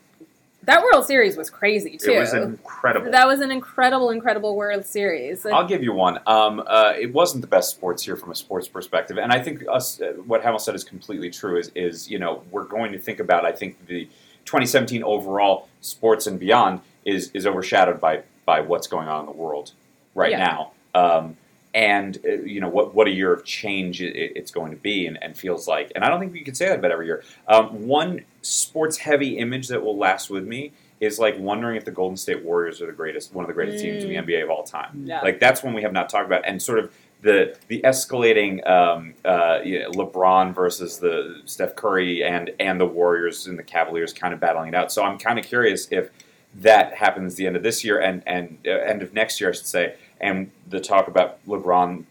that 0.67 0.83
World 0.83 1.07
Series 1.07 1.37
was 1.37 1.51
crazy 1.51 1.97
too. 1.97 2.13
it 2.13 2.19
was 2.21 2.33
incredible. 2.35 3.11
that 3.11 3.27
was 3.27 3.41
an 3.41 3.51
incredible, 3.51 4.11
incredible 4.11 4.57
World 4.57 4.85
Series. 4.85 5.45
I'll 5.47 5.67
give 5.67 5.83
you 5.83 5.93
one. 5.93 6.19
Um, 6.27 6.63
uh, 6.67 6.93
it 6.99 7.13
wasn't 7.13 7.41
the 7.43 7.47
best 7.49 7.71
sports 7.71 8.07
year 8.07 8.17
from 8.17 8.31
a 8.31 8.35
sports 8.35 8.69
perspective, 8.69 9.19
and 9.19 9.33
I 9.33 9.41
think 9.43 9.65
us, 9.71 10.01
uh, 10.01 10.13
what 10.27 10.43
Hemal 10.43 10.61
said 10.61 10.75
is 10.75 10.85
completely 10.85 11.31
true. 11.31 11.59
Is 11.59 11.71
is 11.75 12.11
you 12.11 12.19
know 12.19 12.43
we're 12.51 12.65
going 12.65 12.93
to 12.93 12.99
think 12.99 13.21
about 13.21 13.45
I 13.45 13.53
think 13.53 13.87
the 13.87 14.05
2017 14.45 15.03
overall 15.03 15.69
sports 15.81 16.27
and 16.27 16.39
beyond 16.39 16.81
is 17.05 17.31
is 17.35 17.47
overshadowed 17.47 18.01
by 18.01 18.23
by 18.45 18.61
what's 18.61 18.87
going 18.87 19.09
on 19.09 19.21
in 19.21 19.27
the 19.27 19.33
world 19.33 19.73
right 20.15 20.31
Yeah. 20.33 20.47
now. 20.47 20.73
Um, 20.95 21.37
and 21.75 22.19
uh, 22.25 22.33
you 22.33 22.61
know 22.61 22.69
what 22.69 22.95
what 22.95 23.09
a 23.09 23.11
year 23.11 23.33
of 23.33 23.45
change 23.45 24.01
it's 24.01 24.51
going 24.51 24.71
to 24.71 24.77
be, 24.77 25.07
and, 25.07 25.19
and 25.23 25.37
feels 25.37 25.67
like. 25.67 25.93
And 25.95 26.05
I 26.05 26.09
don't 26.09 26.21
think 26.21 26.33
we 26.33 26.43
can 26.43 26.55
say 26.55 26.69
that 26.69 26.79
about 26.79 26.93
every 26.93 27.07
year. 27.07 27.23
Um, 27.49 27.87
one 27.87 28.25
sports 28.43 28.99
heavy 28.99 29.39
image 29.39 29.69
that 29.69 29.83
will 29.83 29.99
last 29.99 30.31
with 30.31 30.47
me 30.47 30.73
is 31.01 31.19
like 31.19 31.39
wondering 31.39 31.77
if 31.77 31.85
the 31.85 31.91
Golden 31.91 32.17
State 32.17 32.45
Warriors 32.45 32.81
are 32.81 32.87
the 32.87 32.93
greatest, 32.93 33.35
one 33.35 33.45
of 33.45 33.49
the 33.49 33.55
greatest 33.55 33.83
teams 33.83 34.05
in 34.05 34.11
the 34.11 34.17
NBA 34.17 34.45
of 34.45 34.51
all 34.51 34.63
time. 34.63 35.05
Yeah. 35.05 35.21
Like 35.21 35.41
that's 35.41 35.63
one 35.63 35.75
we 35.75 35.83
have 35.83 35.93
not 35.93 36.09
talked 36.09 36.27
about, 36.27 36.47
and 36.47 36.63
sort 36.63 36.79
of 36.79 36.93
the 37.23 37.57
the 37.69 37.81
escalating 37.83 38.65
um, 38.69 39.15
uh, 39.25 39.59
you 39.65 39.81
know, 39.81 39.91
LeBron 39.91 40.55
versus 40.55 40.99
the 40.99 41.43
Steph 41.45 41.75
Curry 41.75 42.23
and 42.23 42.51
and 42.61 42.81
the 42.81 42.87
Warriors 42.87 43.47
and 43.49 43.59
the 43.59 43.65
Cavaliers 43.65 44.13
kind 44.13 44.33
of 44.33 44.39
battling 44.39 44.69
it 44.69 44.75
out. 44.75 44.93
So 44.93 45.03
I'm 45.03 45.19
kind 45.19 45.39
of 45.39 45.45
curious 45.45 45.89
if 45.91 46.11
that 46.57 46.95
happens 46.95 47.35
the 47.35 47.47
end 47.47 47.57
of 47.57 47.63
this 47.65 47.83
year 47.83 48.01
and 48.01 48.23
and 48.27 48.59
uh, 48.67 48.71
end 48.71 49.03
of 49.03 49.13
next 49.13 49.41
year, 49.41 49.51
I 49.51 49.53
should 49.55 49.67
say, 49.67 49.97
and 50.25 50.51
the 50.71 50.81
talk 50.81 51.07
about 51.07 51.45
LeBron 51.47 52.05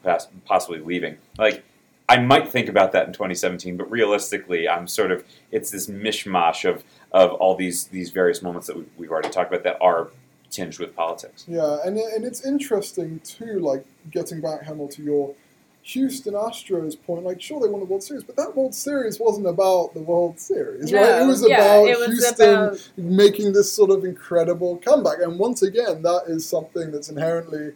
possibly 0.46 0.80
leaving. 0.80 1.18
Like 1.38 1.64
I 2.08 2.20
might 2.20 2.48
think 2.48 2.70
about 2.70 2.92
that 2.92 3.08
in 3.08 3.14
2017, 3.14 3.76
but 3.76 3.90
realistically, 3.90 4.70
I'm 4.70 4.88
sort 4.88 5.12
of 5.12 5.26
it's 5.52 5.72
this 5.72 5.88
mishmash 5.88 6.70
of 6.70 6.84
of 7.12 7.32
all 7.34 7.56
these 7.56 7.86
these 7.88 8.12
various 8.12 8.42
moments 8.42 8.68
that 8.68 8.78
we, 8.78 8.86
we've 8.98 9.12
already 9.12 9.30
talked 9.30 9.52
about 9.52 9.64
that 9.64 9.78
are 9.82 10.10
tinged 10.52 10.78
with 10.78 10.96
politics. 10.96 11.46
Yeah, 11.48 11.80
and 11.84 11.98
and 11.98 12.24
it's 12.24 12.46
interesting 12.46 13.20
too. 13.24 13.60
Like 13.60 13.84
getting 14.12 14.42
back, 14.42 14.62
Hemal, 14.64 14.94
to 14.96 15.02
your 15.02 15.34
Houston 15.82 16.36
Astros 16.36 17.02
point. 17.02 17.24
Like, 17.24 17.42
sure, 17.42 17.60
they 17.60 17.68
won 17.68 17.80
the 17.80 17.88
World 17.88 18.04
Series, 18.04 18.24
but 18.24 18.36
that 18.36 18.56
World 18.56 18.76
Series 18.76 19.20
wasn't 19.20 19.48
about 19.48 19.96
the 19.96 20.02
World 20.02 20.40
Series, 20.40 20.94
right? 20.94 21.22
It 21.22 21.26
was 21.26 21.44
yeah, 21.48 21.58
about 21.58 21.88
it 21.88 21.98
was 21.98 22.08
Houston 22.10 22.50
about- 22.50 22.90
making 22.96 23.54
this 23.54 23.72
sort 23.72 23.90
of 23.90 24.06
incredible 24.06 24.78
comeback. 24.78 25.20
And 25.20 25.40
once 25.40 25.64
again, 25.64 26.04
that 26.04 26.26
is 26.28 26.48
something 26.48 26.92
that's 26.92 27.10
inherently 27.10 27.74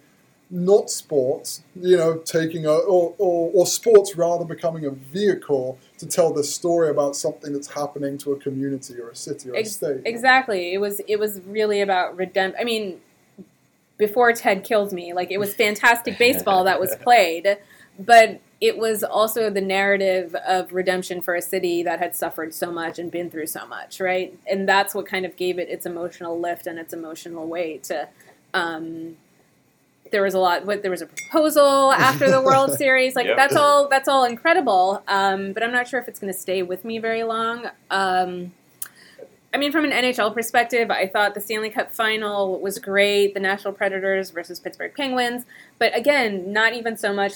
not 0.49 0.89
sports. 0.89 1.61
You 1.75 1.97
know, 1.97 2.17
taking 2.17 2.65
a 2.65 2.71
or 2.71 3.15
or, 3.17 3.51
or 3.53 3.65
sports 3.65 4.15
rather 4.15 4.45
becoming 4.45 4.85
a 4.85 4.91
vehicle 4.91 5.77
to 5.97 6.07
tell 6.07 6.33
the 6.33 6.43
story 6.43 6.89
about 6.89 7.15
something 7.15 7.53
that's 7.53 7.71
happening 7.71 8.17
to 8.19 8.33
a 8.33 8.39
community 8.39 8.99
or 8.99 9.09
a 9.09 9.15
city 9.15 9.49
or 9.49 9.55
a 9.55 9.65
state. 9.65 10.01
Exactly. 10.05 10.73
It 10.73 10.79
was 10.79 11.01
it 11.07 11.17
was 11.17 11.41
really 11.41 11.81
about 11.81 12.17
redemption. 12.17 12.59
I 12.59 12.63
mean, 12.63 13.01
before 13.97 14.31
Ted 14.33 14.63
killed 14.63 14.93
me, 14.93 15.13
like 15.13 15.31
it 15.31 15.39
was 15.39 15.53
fantastic 15.53 16.17
baseball 16.19 16.63
that 16.63 16.79
was 16.79 16.95
played, 16.97 17.57
but 17.99 18.39
it 18.59 18.77
was 18.77 19.03
also 19.03 19.49
the 19.49 19.61
narrative 19.61 20.33
of 20.35 20.73
redemption 20.73 21.21
for 21.21 21.35
a 21.35 21.41
city 21.41 21.83
that 21.83 21.99
had 21.99 22.15
suffered 22.15 22.53
so 22.53 22.71
much 22.71 22.97
and 22.97 23.11
been 23.11 23.29
through 23.29 23.45
so 23.45 23.67
much, 23.67 23.99
right? 23.99 24.37
And 24.49 24.67
that's 24.67 24.95
what 24.95 25.05
kind 25.05 25.25
of 25.25 25.35
gave 25.35 25.59
it 25.59 25.69
its 25.69 25.85
emotional 25.85 26.39
lift 26.39 26.65
and 26.65 26.79
its 26.79 26.91
emotional 26.91 27.47
weight. 27.47 27.91
Um, 28.55 29.17
there 30.11 30.23
was 30.23 30.33
a 30.33 30.39
lot. 30.39 30.65
What 30.65 30.81
there 30.81 30.91
was 30.91 31.01
a 31.01 31.05
proposal 31.07 31.91
after 31.93 32.29
the 32.29 32.41
World 32.41 32.73
Series. 32.77 33.15
Like 33.15 33.27
Yep. 33.27 33.37
that's 33.37 33.55
all. 33.55 33.87
That's 33.89 34.07
all 34.07 34.23
incredible. 34.25 35.03
Um, 35.07 35.53
but 35.53 35.63
I'm 35.63 35.71
not 35.71 35.87
sure 35.87 35.99
if 35.99 36.07
it's 36.07 36.19
going 36.19 36.31
to 36.33 36.37
stay 36.39 36.61
with 36.63 36.83
me 36.85 36.99
very 36.99 37.23
long. 37.23 37.67
Um, 37.91 38.53
I 39.53 39.57
mean, 39.57 39.71
from 39.71 39.85
an 39.85 39.91
NHL 39.91 40.33
perspective, 40.33 40.91
I 40.91 41.07
thought 41.07 41.33
the 41.33 41.41
Stanley 41.41 41.69
Cup 41.69 41.91
final 41.91 42.59
was 42.59 42.79
great. 42.79 43.33
The 43.33 43.39
Nashville 43.39 43.71
Predators 43.71 44.29
versus 44.29 44.59
Pittsburgh 44.59 44.93
Penguins. 44.95 45.45
But 45.79 45.95
again, 45.97 46.51
not 46.51 46.73
even 46.73 46.97
so 46.97 47.13
much 47.13 47.33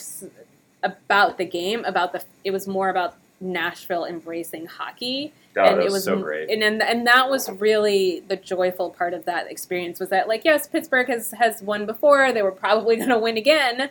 about 0.83 1.37
the 1.37 1.45
game. 1.45 1.83
About 1.85 2.11
the. 2.13 2.23
It 2.43 2.51
was 2.51 2.67
more 2.67 2.89
about 2.89 3.15
Nashville 3.39 4.05
embracing 4.05 4.65
hockey 4.67 5.33
God, 5.53 5.67
and 5.67 5.77
that 5.77 5.81
it 5.81 5.85
was, 5.85 5.93
was 5.93 6.03
so 6.05 6.19
great. 6.21 6.49
and, 6.49 6.63
and 6.63 6.81
and 6.81 7.05
that 7.07 7.29
was 7.29 7.49
really 7.49 8.21
the 8.27 8.35
joyful 8.35 8.89
part 8.89 9.13
of 9.13 9.25
that 9.25 9.49
experience 9.51 9.99
was 9.99 10.09
that 10.09 10.27
like 10.27 10.43
yes 10.45 10.67
pittsburgh 10.67 11.07
has 11.07 11.31
has 11.31 11.61
won 11.61 11.85
before 11.85 12.31
they 12.31 12.41
were 12.41 12.51
probably 12.51 12.95
going 12.97 13.09
to 13.09 13.19
win 13.19 13.37
again 13.37 13.89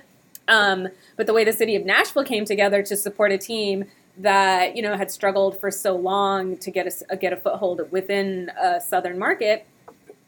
um, 0.49 0.88
but 1.16 1.27
the 1.27 1.33
way 1.33 1.44
the 1.44 1.53
city 1.53 1.77
of 1.77 1.85
nashville 1.85 2.25
came 2.25 2.44
together 2.44 2.83
to 2.83 2.96
support 2.96 3.31
a 3.33 3.38
team 3.38 3.85
that 4.16 4.77
you 4.77 4.83
know 4.83 4.96
had 4.96 5.11
struggled 5.11 5.59
for 5.61 5.70
so 5.70 5.94
long 5.96 6.57
to 6.59 6.70
get 6.70 6.87
a 6.87 7.12
uh, 7.12 7.16
get 7.16 7.33
a 7.33 7.37
foothold 7.37 7.81
within 7.90 8.51
a 8.61 8.81
southern 8.81 9.18
market 9.18 9.66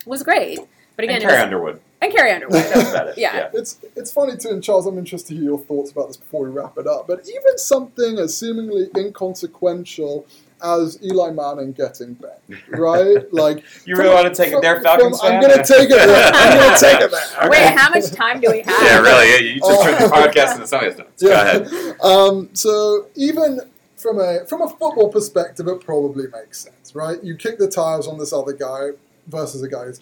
was 0.06 0.22
great 0.22 0.58
but 0.96 1.04
again 1.04 1.16
and 1.16 1.24
Carrie 1.24 1.34
was- 1.36 1.42
Underwood. 1.44 1.80
and 2.02 2.12
Carrie 2.12 2.32
Underwood 2.36 2.62
That's 2.62 2.90
about 2.90 3.08
it. 3.08 3.18
Yeah. 3.18 3.48
It's 3.54 3.78
it's 3.96 4.12
funny 4.12 4.36
too, 4.36 4.50
and 4.50 4.62
Charles, 4.62 4.86
I'm 4.86 4.98
interested 4.98 5.28
to 5.28 5.34
hear 5.36 5.44
your 5.44 5.58
thoughts 5.58 5.90
about 5.90 6.08
this 6.08 6.18
before 6.18 6.42
we 6.44 6.50
wrap 6.50 6.76
it 6.76 6.86
up. 6.86 7.06
But 7.06 7.26
even 7.26 7.56
something 7.56 8.18
as 8.18 8.36
seemingly 8.36 8.88
inconsequential 8.96 10.26
as 10.62 10.98
Eli 11.02 11.30
Manning 11.30 11.72
getting 11.72 12.14
benched, 12.14 12.62
right? 12.68 13.32
Like 13.32 13.64
You 13.86 13.96
really 13.96 14.14
want 14.14 14.34
to 14.34 14.42
take 14.42 14.52
it 14.52 14.60
there, 14.62 14.80
Falcons 14.82 15.20
from- 15.20 15.32
I'm 15.32 15.40
gonna 15.40 15.64
take 15.64 15.90
it 15.90 15.96
there. 15.96 16.30
I'm 16.34 16.58
gonna 16.58 16.78
take 16.80 17.00
it 17.00 17.10
there. 17.10 17.50
Wait, 17.50 17.76
how 17.76 17.90
much 17.90 18.10
time 18.10 18.40
do 18.40 18.50
we 18.50 18.60
have? 18.66 18.82
Yeah, 18.82 18.98
really. 19.00 19.30
yeah, 19.30 19.52
You 19.54 19.60
just 19.60 19.82
turned 19.82 19.98
the 19.98 20.04
Oh. 20.06 20.10
podcast 20.10 20.54
into 20.54 20.66
something 20.66 20.90
else. 20.90 21.22
Go 21.22 21.32
ahead. 21.32 22.00
Um, 22.02 22.50
so 22.54 23.06
even 23.14 23.60
from 23.96 24.18
a 24.20 24.44
from 24.46 24.62
a 24.62 24.68
football 24.68 25.08
perspective, 25.10 25.66
it 25.68 25.80
probably 25.80 26.26
makes 26.28 26.60
sense, 26.64 26.94
right? 26.94 27.22
You 27.22 27.36
kick 27.36 27.58
the 27.58 27.68
tires 27.68 28.06
on 28.08 28.18
this 28.18 28.32
other 28.32 28.52
guy 28.52 28.90
versus 29.28 29.62
a 29.62 29.68
guy 29.68 29.84
who's 29.84 30.00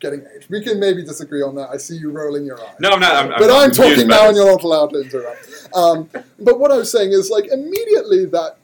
getting 0.00 0.24
aged. 0.34 0.48
We 0.48 0.62
can 0.62 0.80
maybe 0.80 1.02
disagree 1.04 1.42
on 1.42 1.54
that. 1.56 1.68
I 1.68 1.76
see 1.76 1.96
you 1.96 2.10
rolling 2.10 2.46
your 2.46 2.58
eyes. 2.58 2.74
No, 2.80 2.88
I'm 2.90 3.00
not. 3.00 3.14
I'm, 3.14 3.28
but 3.28 3.50
I'm, 3.50 3.70
confused 3.70 3.96
talking 3.96 4.08
now, 4.08 4.28
and 4.28 4.36
you're 4.36 4.46
not 4.50 4.62
allowed 4.62 4.90
to 4.94 5.02
interrupt. 5.02 5.68
Um, 5.74 6.08
but 6.38 6.58
what 6.58 6.70
I 6.72 6.76
was 6.78 6.90
saying 6.90 7.12
is, 7.12 7.28
like, 7.28 7.48
immediately 7.52 8.24
that 8.26 8.56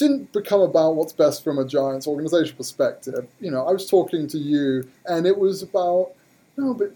didn't 0.00 0.32
become 0.32 0.62
about 0.62 0.96
what's 0.96 1.12
best 1.12 1.44
from 1.44 1.58
a 1.58 1.64
Giants 1.64 2.06
organization 2.06 2.56
perspective. 2.56 3.28
You 3.38 3.50
know, 3.50 3.66
I 3.68 3.72
was 3.72 3.88
talking 3.88 4.26
to 4.28 4.38
you, 4.38 4.88
and 5.04 5.26
it 5.26 5.38
was 5.38 5.62
about 5.62 6.12
no, 6.56 6.74
but 6.74 6.92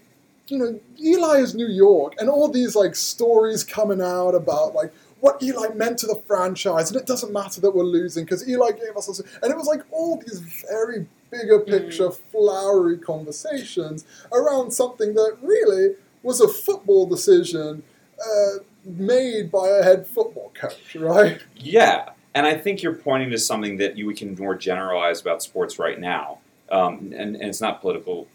you 0.47 0.57
know, 0.57 0.79
Eli 0.99 1.37
is 1.37 1.55
New 1.55 1.67
York, 1.67 2.15
and 2.17 2.29
all 2.29 2.49
these 2.49 2.75
like 2.75 2.95
stories 2.95 3.63
coming 3.63 4.01
out 4.01 4.31
about 4.31 4.73
like 4.73 4.91
what 5.21 5.41
Eli 5.41 5.69
meant 5.75 5.99
to 5.99 6.07
the 6.07 6.21
franchise, 6.27 6.91
and 6.91 6.99
it 6.99 7.05
doesn't 7.05 7.31
matter 7.31 7.61
that 7.61 7.71
we're 7.71 7.83
losing 7.83 8.25
because 8.25 8.47
Eli 8.49 8.71
gave 8.71 8.97
us, 8.97 9.05
this, 9.05 9.19
and 9.19 9.51
it 9.51 9.55
was 9.55 9.67
like 9.67 9.81
all 9.91 10.17
these 10.17 10.39
very 10.67 11.07
bigger 11.29 11.59
picture, 11.59 12.09
flowery 12.11 12.97
conversations 12.97 14.03
around 14.33 14.71
something 14.71 15.13
that 15.13 15.37
really 15.41 15.95
was 16.23 16.41
a 16.41 16.47
football 16.47 17.05
decision 17.05 17.83
uh, 18.19 18.59
made 18.83 19.51
by 19.51 19.67
a 19.67 19.83
head 19.83 20.07
football 20.07 20.51
coach, 20.55 20.95
right? 20.95 21.41
Yeah, 21.55 22.09
and 22.35 22.45
I 22.45 22.55
think 22.55 22.83
you're 22.83 22.93
pointing 22.93 23.31
to 23.31 23.39
something 23.39 23.77
that 23.77 23.97
you 23.97 24.05
we 24.05 24.13
can 24.13 24.35
more 24.35 24.53
generalize 24.55 25.21
about 25.21 25.41
sports 25.41 25.79
right 25.79 25.99
now, 25.99 26.39
um, 26.69 27.13
and, 27.17 27.35
and 27.35 27.43
it's 27.43 27.61
not 27.61 27.81
political. 27.81 28.27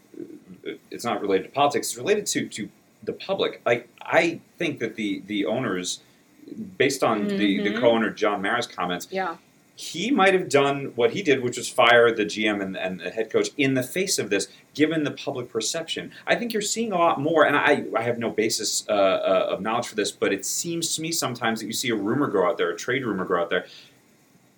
It's 0.90 1.04
not 1.04 1.20
related 1.20 1.44
to 1.44 1.50
politics. 1.50 1.88
It's 1.90 1.96
related 1.98 2.26
to 2.28 2.48
to 2.48 2.68
the 3.04 3.12
public. 3.12 3.60
Like 3.64 3.88
I 4.00 4.40
think 4.58 4.78
that 4.80 4.96
the 4.96 5.22
the 5.26 5.44
owners, 5.46 6.00
based 6.78 7.04
on 7.04 7.28
the 7.28 7.36
the 7.62 7.70
Mhm. 7.74 7.80
co-owner 7.80 8.10
John 8.10 8.42
Mara's 8.42 8.66
comments, 8.66 9.06
Yeah. 9.10 9.36
he 9.76 10.10
might 10.10 10.34
have 10.34 10.48
done 10.50 10.92
what 10.96 11.12
he 11.12 11.22
did, 11.22 11.42
which 11.42 11.56
was 11.56 11.66
fire 11.68 12.14
the 12.14 12.24
GM 12.26 12.60
and, 12.60 12.76
and 12.76 13.00
the 13.00 13.10
head 13.10 13.30
coach 13.30 13.48
in 13.56 13.72
the 13.74 13.82
face 13.82 14.18
of 14.18 14.28
this, 14.28 14.48
given 14.74 15.04
the 15.04 15.10
public 15.12 15.48
perception. 15.48 16.12
I 16.26 16.34
think 16.36 16.52
you're 16.52 16.60
seeing 16.60 16.92
a 16.92 16.98
lot 16.98 17.18
more, 17.18 17.46
and 17.46 17.56
I, 17.56 17.84
I 17.96 18.02
have 18.02 18.18
no 18.18 18.28
basis 18.28 18.84
uh, 18.90 18.92
uh, 18.92 19.46
of 19.52 19.62
knowledge 19.62 19.88
for 19.88 19.94
this, 19.96 20.12
but 20.12 20.32
it 20.34 20.44
seems 20.44 20.94
to 20.96 21.00
me 21.02 21.10
sometimes 21.12 21.60
that 21.60 21.66
you 21.66 21.72
see 21.72 21.88
a 21.88 21.94
rumor 21.94 22.26
go 22.26 22.46
out 22.46 22.58
there, 22.58 22.68
a 22.70 22.76
trade 22.76 23.04
rumor 23.06 23.24
go 23.24 23.36
out 23.36 23.48
there, 23.48 23.64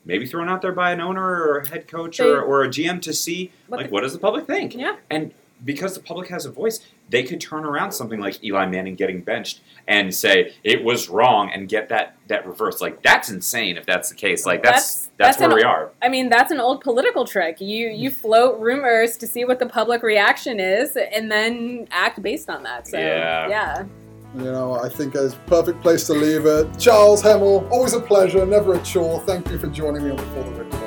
maybe 0.05 0.27
thrown 0.27 0.49
out 0.49 0.63
there 0.63 0.73
by 0.73 0.93
an 0.93 1.01
owner 1.01 1.23
or 1.43 1.59
a 1.59 1.69
head 1.69 1.87
coach 1.89 2.19
or, 2.21 2.25
They- 2.25 2.31
or 2.41 2.63
a 2.65 2.69
GM 2.69 3.01
to 3.03 3.13
see, 3.13 3.53
What 3.69 3.79
like, 3.79 3.87
the- 3.89 3.93
what 3.93 4.01
does 4.03 4.13
the 4.13 4.19
public 4.19 4.47
think? 4.47 4.75
Yeah. 4.75 4.97
And 5.11 5.33
because 5.65 5.95
the 5.95 6.01
public 6.01 6.29
has 6.29 6.45
a 6.45 6.51
voice, 6.51 6.81
they 7.09 7.23
could 7.23 7.41
turn 7.41 7.65
around 7.65 7.93
something 7.93 8.19
like 8.19 8.43
Eli 8.43 8.67
Manning 8.67 8.97
getting 8.97 9.21
benched 9.21 9.61
and 9.87 10.13
say 10.13 10.55
it 10.65 10.83
was 10.83 11.09
wrong 11.09 11.51
and 11.55 11.69
get 11.69 11.89
that 11.91 12.17
that 12.27 12.45
reversed. 12.47 12.81
Like 12.81 13.01
that's 13.03 13.31
insane 13.31 13.77
if 13.77 13.87
that's 13.87 14.09
the 14.09 14.17
case. 14.17 14.45
Like 14.45 14.63
that's 14.65 14.73
That's- 14.73 15.09
that's, 15.19 15.37
that's 15.37 15.49
where 15.49 15.55
we 15.57 15.63
are. 15.63 15.91
I 16.03 16.09
mean, 16.09 16.31
that's 16.31 16.51
an 16.51 16.59
old 16.59 16.81
political 16.81 17.25
trick. 17.25 17.61
You 17.61 17.89
you 17.91 18.11
float 18.23 18.59
rumors 18.59 19.17
to 19.19 19.27
see 19.29 19.45
what 19.45 19.61
the 19.61 19.67
public 19.67 20.03
reaction 20.03 20.59
is, 20.59 20.97
and 20.97 21.31
then 21.31 21.87
act 21.93 22.21
based 22.23 22.51
on 22.51 22.65
that. 22.65 22.89
So 22.89 22.99
Yeah. 22.99 23.49
yeah. 23.49 23.85
You 24.35 24.45
know, 24.45 24.75
I 24.75 24.89
think 24.89 25.15
it's 25.15 25.35
a 25.35 25.39
perfect 25.47 25.83
place 25.83 26.07
to 26.07 26.15
leave 26.15 26.47
it. 26.47 26.79
Charles 26.79 27.23
Hemal, 27.23 27.71
always 27.71 27.93
a 27.93 28.01
pleasure, 28.01 28.47
never 28.47 28.75
a 28.75 28.83
chore. 28.83 29.21
Thank 29.21 29.51
you 29.51 29.59
for 29.59 29.67
joining 29.67 30.05
me 30.05 30.11
on 30.11 30.17
the 30.17 30.23
For 30.23 30.43
the 30.43 30.51
Win 30.51 30.82